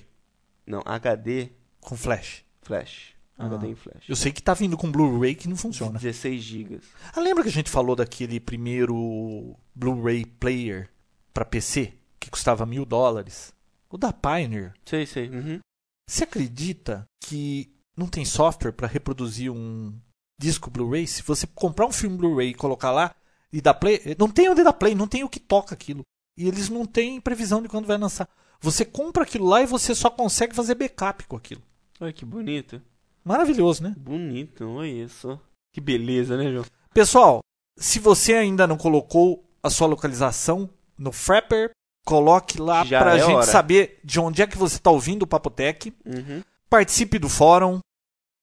[0.66, 1.50] Não, HD
[1.80, 2.44] com flash.
[2.62, 3.14] Flash.
[3.38, 3.46] Ah.
[3.46, 4.08] HD em Flash.
[4.08, 5.98] Eu sei que tá vindo com Blu-ray que não funciona.
[5.98, 6.80] 16 GB.
[7.14, 10.90] Ah, lembra que a gente falou daquele primeiro Blu-ray player
[11.32, 13.52] para PC que custava mil dólares?
[13.90, 14.74] O da Pioneer.
[14.84, 15.28] Sei, sei.
[15.28, 15.60] Uhum.
[16.08, 19.94] Você acredita que não tem software para reproduzir um
[20.40, 21.06] disco Blu-ray?
[21.06, 23.14] Se você comprar um filme Blu-ray e colocar lá
[23.56, 26.02] e dar play, não tem onde dar play, não tem o que toca aquilo.
[26.36, 28.28] E eles não têm previsão de quando vai lançar.
[28.60, 31.62] Você compra aquilo lá e você só consegue fazer backup com aquilo.
[31.98, 32.82] Olha que bonito.
[33.24, 33.94] Maravilhoso, né?
[33.96, 35.40] Bonito, olha só.
[35.72, 36.66] Que beleza, né, João?
[36.92, 37.40] Pessoal,
[37.78, 41.70] se você ainda não colocou a sua localização no Frapper,
[42.04, 43.46] coloque lá Já pra é gente hora.
[43.46, 45.94] saber de onde é que você está ouvindo o Papotec.
[46.04, 46.42] Uhum.
[46.68, 47.80] Participe do fórum.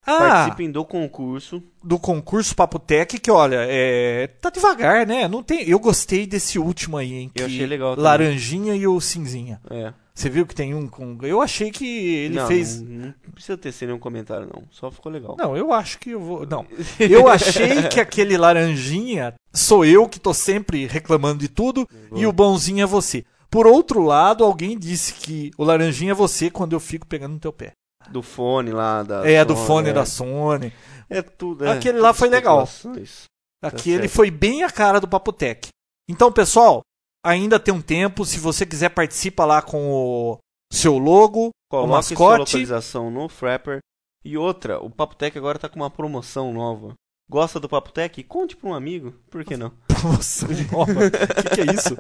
[0.05, 1.63] Ah, Participem do concurso.
[1.81, 5.27] do concurso Papotec, que olha, é, tá devagar, né?
[5.27, 7.31] Não tem, eu gostei desse último aí, hein?
[7.33, 8.03] Eu que achei legal também.
[8.03, 9.61] Laranjinha e o cinzinha.
[9.69, 9.93] É.
[10.13, 11.17] Você viu que tem um com.
[11.23, 12.79] Eu achei que ele não, fez.
[12.81, 14.63] Não, não precisa ter nenhum comentário, não.
[14.69, 15.35] Só ficou legal.
[15.37, 16.45] Não, eu acho que eu vou.
[16.45, 16.65] Não.
[16.99, 22.31] Eu achei que aquele laranjinha sou eu que tô sempre reclamando de tudo e o
[22.33, 23.25] bonzinho é você.
[23.49, 27.39] Por outro lado, alguém disse que o laranjinha é você quando eu fico pegando no
[27.39, 27.71] teu pé.
[28.09, 29.27] Do fone lá da.
[29.29, 29.93] É, do Sony, fone é.
[29.93, 30.73] da Sony.
[31.09, 31.65] É tudo.
[31.65, 32.63] É, Aquele lá foi legal.
[32.63, 33.23] especulações.
[33.61, 35.69] Aquele foi bem a cara do Papotec.
[36.09, 36.81] Então, pessoal,
[37.23, 38.25] ainda tem um tempo.
[38.25, 40.37] Se você quiser, participa lá com o
[40.71, 42.39] seu logo, o Coloque sua mascote.
[42.39, 43.79] localização no Frapper.
[44.25, 46.93] E outra, o Papotec agora tá com uma promoção nova.
[47.29, 48.23] Gosta do Papotec?
[48.23, 49.13] Conte pra um amigo.
[49.29, 49.71] Por que não?
[49.87, 50.91] Promoção nova.
[50.91, 51.97] O que, que é isso?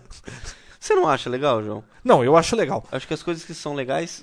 [0.79, 1.83] Você não acha legal, João?
[2.03, 2.85] Não, eu acho legal.
[2.91, 4.19] Acho que as coisas que são legais,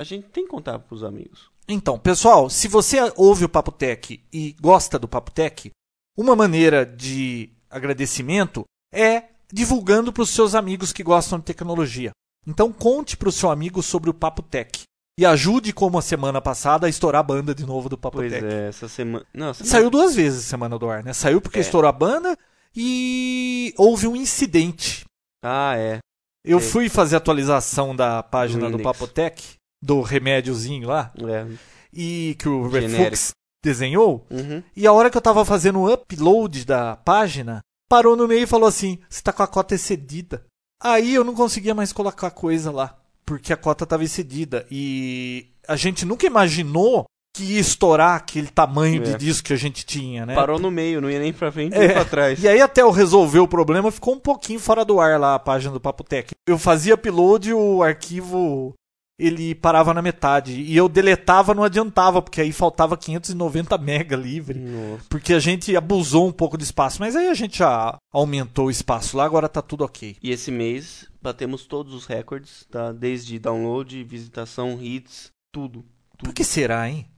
[0.00, 1.50] a gente tem que contar pros amigos.
[1.68, 5.70] Então, pessoal, se você ouve o Papotec e gosta do Papotec,
[6.16, 12.10] uma maneira de agradecimento é divulgando para os seus amigos que gostam de tecnologia.
[12.46, 14.82] Então, conte para o seu amigo sobre o Papotec.
[15.18, 18.44] E ajude, como a semana passada, a estourar a banda de novo do Pois Papotec.
[18.44, 19.24] é, essa semana.
[19.32, 21.12] Não, Saiu duas vezes a semana do ar, né?
[21.14, 21.62] Saiu porque É.
[21.62, 22.36] estourou a banda
[22.74, 25.04] e houve um incidente.
[25.42, 25.98] Ah, é.
[26.44, 26.60] Eu É.
[26.60, 28.82] fui fazer a atualização da página Do do.
[28.82, 31.46] Papotec, do remédiozinho lá, É.
[31.92, 32.96] e que o Genérico.
[33.02, 33.30] Refux
[33.64, 34.24] desenhou.
[34.30, 34.62] Uhum.
[34.76, 38.46] E a hora que eu tava fazendo o upload da página, parou no meio e
[38.46, 40.44] falou assim: você tá com a cota excedida.
[40.82, 44.66] Aí eu não conseguia mais colocar coisa lá, porque a cota estava excedida.
[44.70, 49.04] E a gente nunca imaginou que ia estourar aquele tamanho É.
[49.04, 50.34] de disco que a gente tinha, né?
[50.34, 52.42] Parou no meio, não ia nem pra frente É, nem pra trás.
[52.42, 55.38] E aí até eu resolver o problema ficou um pouquinho fora do ar lá a
[55.38, 56.30] página do Papo Tech.
[56.48, 58.74] Eu fazia upload e o arquivo
[59.18, 64.58] ele parava na metade e eu deletava não adiantava porque aí faltava 590 mega livre.
[64.58, 65.04] Nossa.
[65.08, 68.70] Porque a gente abusou um pouco de espaço, mas aí a gente já aumentou o
[68.70, 70.16] espaço lá, agora tá tudo ok.
[70.22, 72.92] E esse mês batemos todos os recordes, tá?
[72.92, 75.84] Desde download, visitação, hits, tudo.
[76.18, 77.08] Por que será, hein?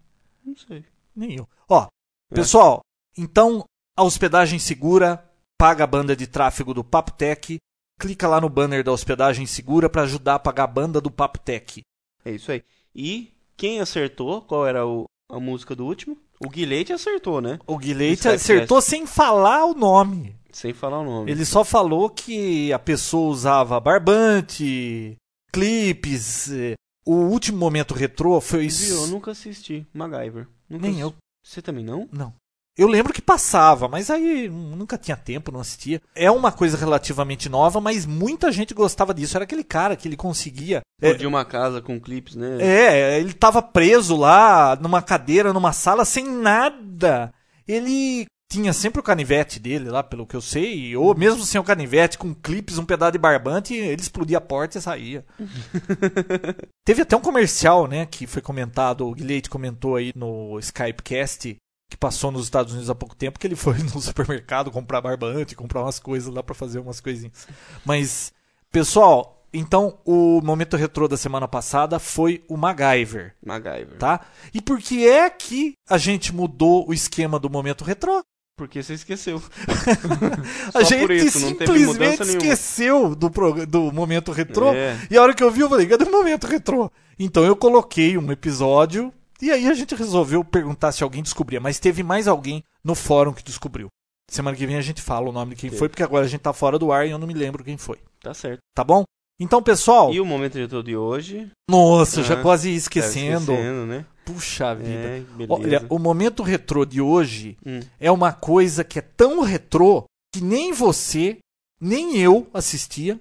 [0.44, 0.84] Não sei.
[1.14, 1.48] Nem eu.
[1.68, 1.86] Ó,
[2.30, 2.34] É.
[2.34, 2.80] pessoal,
[3.16, 3.64] então
[3.96, 5.24] a hospedagem segura
[5.58, 7.58] paga a banda de tráfego do Papo Tech.
[8.00, 11.40] Clica lá no banner da hospedagem segura para ajudar a pagar a banda do Papo
[11.40, 11.82] Tech.
[12.28, 12.62] É isso aí.
[12.94, 16.16] E quem acertou, qual era o- a música do último?
[16.44, 17.58] O Guilherme acertou, né?
[17.66, 20.36] O Guilherme acertou sem falar o nome.
[20.52, 21.30] Sem falar o nome.
[21.30, 25.16] Ele só falou que a pessoa usava barbante,
[25.52, 26.50] clipes.
[26.50, 26.74] eh,
[27.06, 28.92] O último momento retrô foi isso.
[28.92, 29.86] Eu nunca assisti.
[29.94, 30.46] MacGyver.
[30.68, 31.00] Nunca Nem assisti.
[31.02, 31.14] eu.
[31.42, 32.06] Você também não?
[32.12, 32.34] Não.
[32.78, 36.00] Eu lembro que passava, mas aí nunca tinha tempo, não assistia.
[36.14, 39.36] É uma coisa relativamente nova, mas muita gente gostava disso.
[39.36, 40.80] Era aquele cara que ele conseguia.
[41.02, 42.58] É, De uma casa com clipes, né?
[42.60, 47.34] é, ele tava preso lá numa cadeira, numa sala, sem nada.
[47.66, 51.64] Ele tinha sempre o canivete dele lá, pelo que eu sei, ou mesmo sem o
[51.64, 55.24] canivete, com clipes, um pedaço de barbante, ele explodia a porta e saía.
[56.86, 61.56] Teve até um comercial, né, que foi comentado, o Guilherme comentou aí no Skypecast,
[61.88, 65.54] que passou nos Estados Unidos há pouco tempo, que ele foi no supermercado comprar barbante,
[65.56, 67.46] comprar umas coisas lá pra fazer umas coisinhas.
[67.84, 68.32] Mas,
[68.70, 73.96] pessoal, então o momento retrô da semana passada foi o MacGyver, MacGyver.
[73.98, 74.20] tá?
[74.52, 78.22] E por que é que a gente mudou o esquema do momento retrô?
[78.58, 79.40] Porque você esqueceu.
[80.74, 84.72] A gente isso, simplesmente esqueceu do, prog- do momento retrô.
[84.74, 84.98] É.
[85.08, 86.90] E a hora que eu vi, eu falei, cadê o momento retrô?
[87.18, 91.60] Então eu coloquei um episódio e aí a gente resolveu perguntar se alguém descobria.
[91.60, 93.88] Mas teve mais alguém no fórum que descobriu.
[94.30, 95.78] Semana que vem a gente fala o nome de quem Teve.
[95.78, 97.76] foi, porque agora a gente tá fora do ar e eu não me lembro quem
[97.78, 97.98] foi.
[98.20, 98.58] Tá certo.
[98.74, 99.04] Tá bom?
[99.40, 100.12] Então, pessoal.
[100.12, 101.50] E o momento retrô de hoje?
[101.70, 103.52] Nossa, já Ah, quase Tá esquecendo.
[103.52, 104.04] esquecendo, né?
[104.26, 104.90] Puxa vida.
[104.90, 105.22] É.
[105.48, 107.80] Olha, o momento retrô de hoje Hum.
[108.00, 111.38] é uma coisa que é tão retrô que nem você,
[111.80, 113.18] nem eu assistia,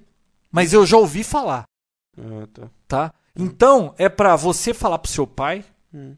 [0.52, 1.64] mas eu já ouvi falar,
[2.20, 2.70] Ah, tá.
[2.88, 3.14] tá?
[3.36, 5.64] Então, é pra você falar pro seu pai,
[5.94, 6.16] Hum.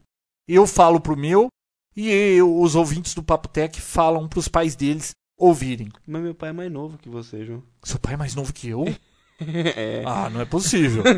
[0.48, 1.48] eu falo pro meu,
[1.96, 5.90] e eu- os ouvintes do Papo Tech falam pros pais deles ouvirem.
[6.06, 7.62] Mas meu pai é mais novo que você, João.
[7.82, 8.84] Seu pai é mais novo que eu?
[9.76, 10.02] é.
[10.06, 11.02] Ah, não é possível.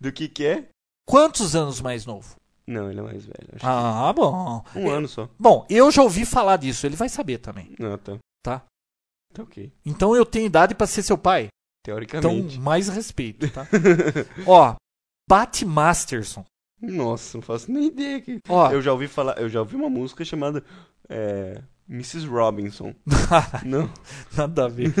[0.00, 0.68] Do que que é?
[1.06, 2.36] Quantos anos mais novo?
[2.66, 3.48] Não, ele é mais velho.
[3.54, 4.62] Acho Ah, bom.
[4.72, 5.28] que um ano só.
[5.38, 8.18] Bom, eu já ouvi falar disso, ele vai saber também, Ah, tá.
[8.42, 8.62] tá?
[9.34, 9.70] Tá ok.
[9.84, 11.48] Então eu tenho idade pra ser seu pai.
[11.86, 12.58] Então, Teoricamente.
[12.58, 13.66] mais respeito, tá?
[14.46, 14.74] Ó,
[15.28, 16.44] Pat Masterson.
[16.80, 18.38] Nossa, não faço nem ideia que.
[18.48, 20.62] Ó, Eu já ouvi falar, eu já ouvi uma música chamada
[21.08, 22.26] é, Mrs.
[22.26, 22.94] Robinson.
[23.64, 23.90] não.
[24.36, 24.92] nada a ver.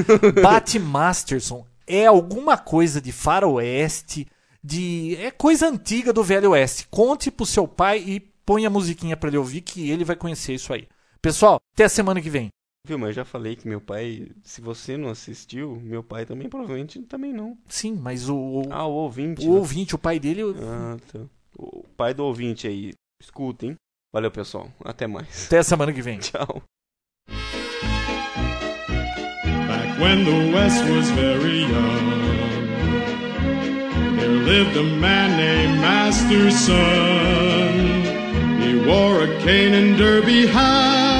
[0.42, 4.26] Pat Masterson é alguma coisa de faroeste,
[4.62, 6.86] de é coisa antiga do Velho Oeste.
[6.90, 10.54] Conte pro seu pai e põe a musiquinha pra ele ouvir que ele vai conhecer
[10.54, 10.88] isso aí.
[11.20, 12.48] Pessoal, até a semana que vem.
[12.86, 16.50] Viu, mas eu já falei que meu pai, se você não assistiu, meu pai também
[16.50, 17.56] provavelmente também não.
[17.66, 19.46] Sim, mas o, o, Ah, o ouvinte.
[19.46, 19.58] o né?
[19.58, 21.20] ouvinte, o pai dele, Ah, tá.
[21.56, 23.74] O pai do ouvinte aí, escutem.
[24.12, 24.68] Valeu, pessoal.
[24.84, 25.46] Até mais.
[25.46, 26.18] até semana que vem.
[26.20, 26.62] Tchau.
[29.66, 32.20] Back when the West was very young,
[34.18, 36.74] there lived a man named Master Son.
[38.60, 41.13] He wore a cane and derby hat.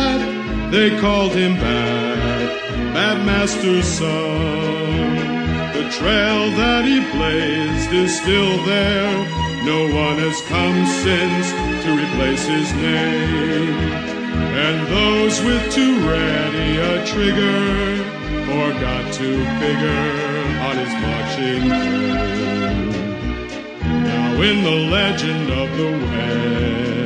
[0.74, 5.14] They called him Bad, Bad Master's Son.
[5.72, 9.14] The trail that he blazed is still there.
[9.62, 11.52] No one has come since
[11.84, 13.78] to replace his name.
[14.66, 18.02] And those with too ready a trigger
[18.50, 19.30] forgot to
[19.62, 20.10] figure
[20.58, 22.98] on his marching code.
[24.10, 27.03] Now in the legend of the West,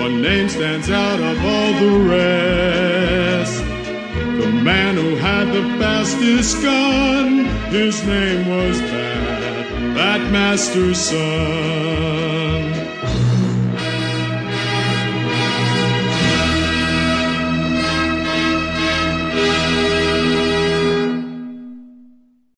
[0.00, 3.62] one name stands out of all the rest.
[4.40, 12.19] The man who had the fastest gun, his name was Bat, Bat Master's son.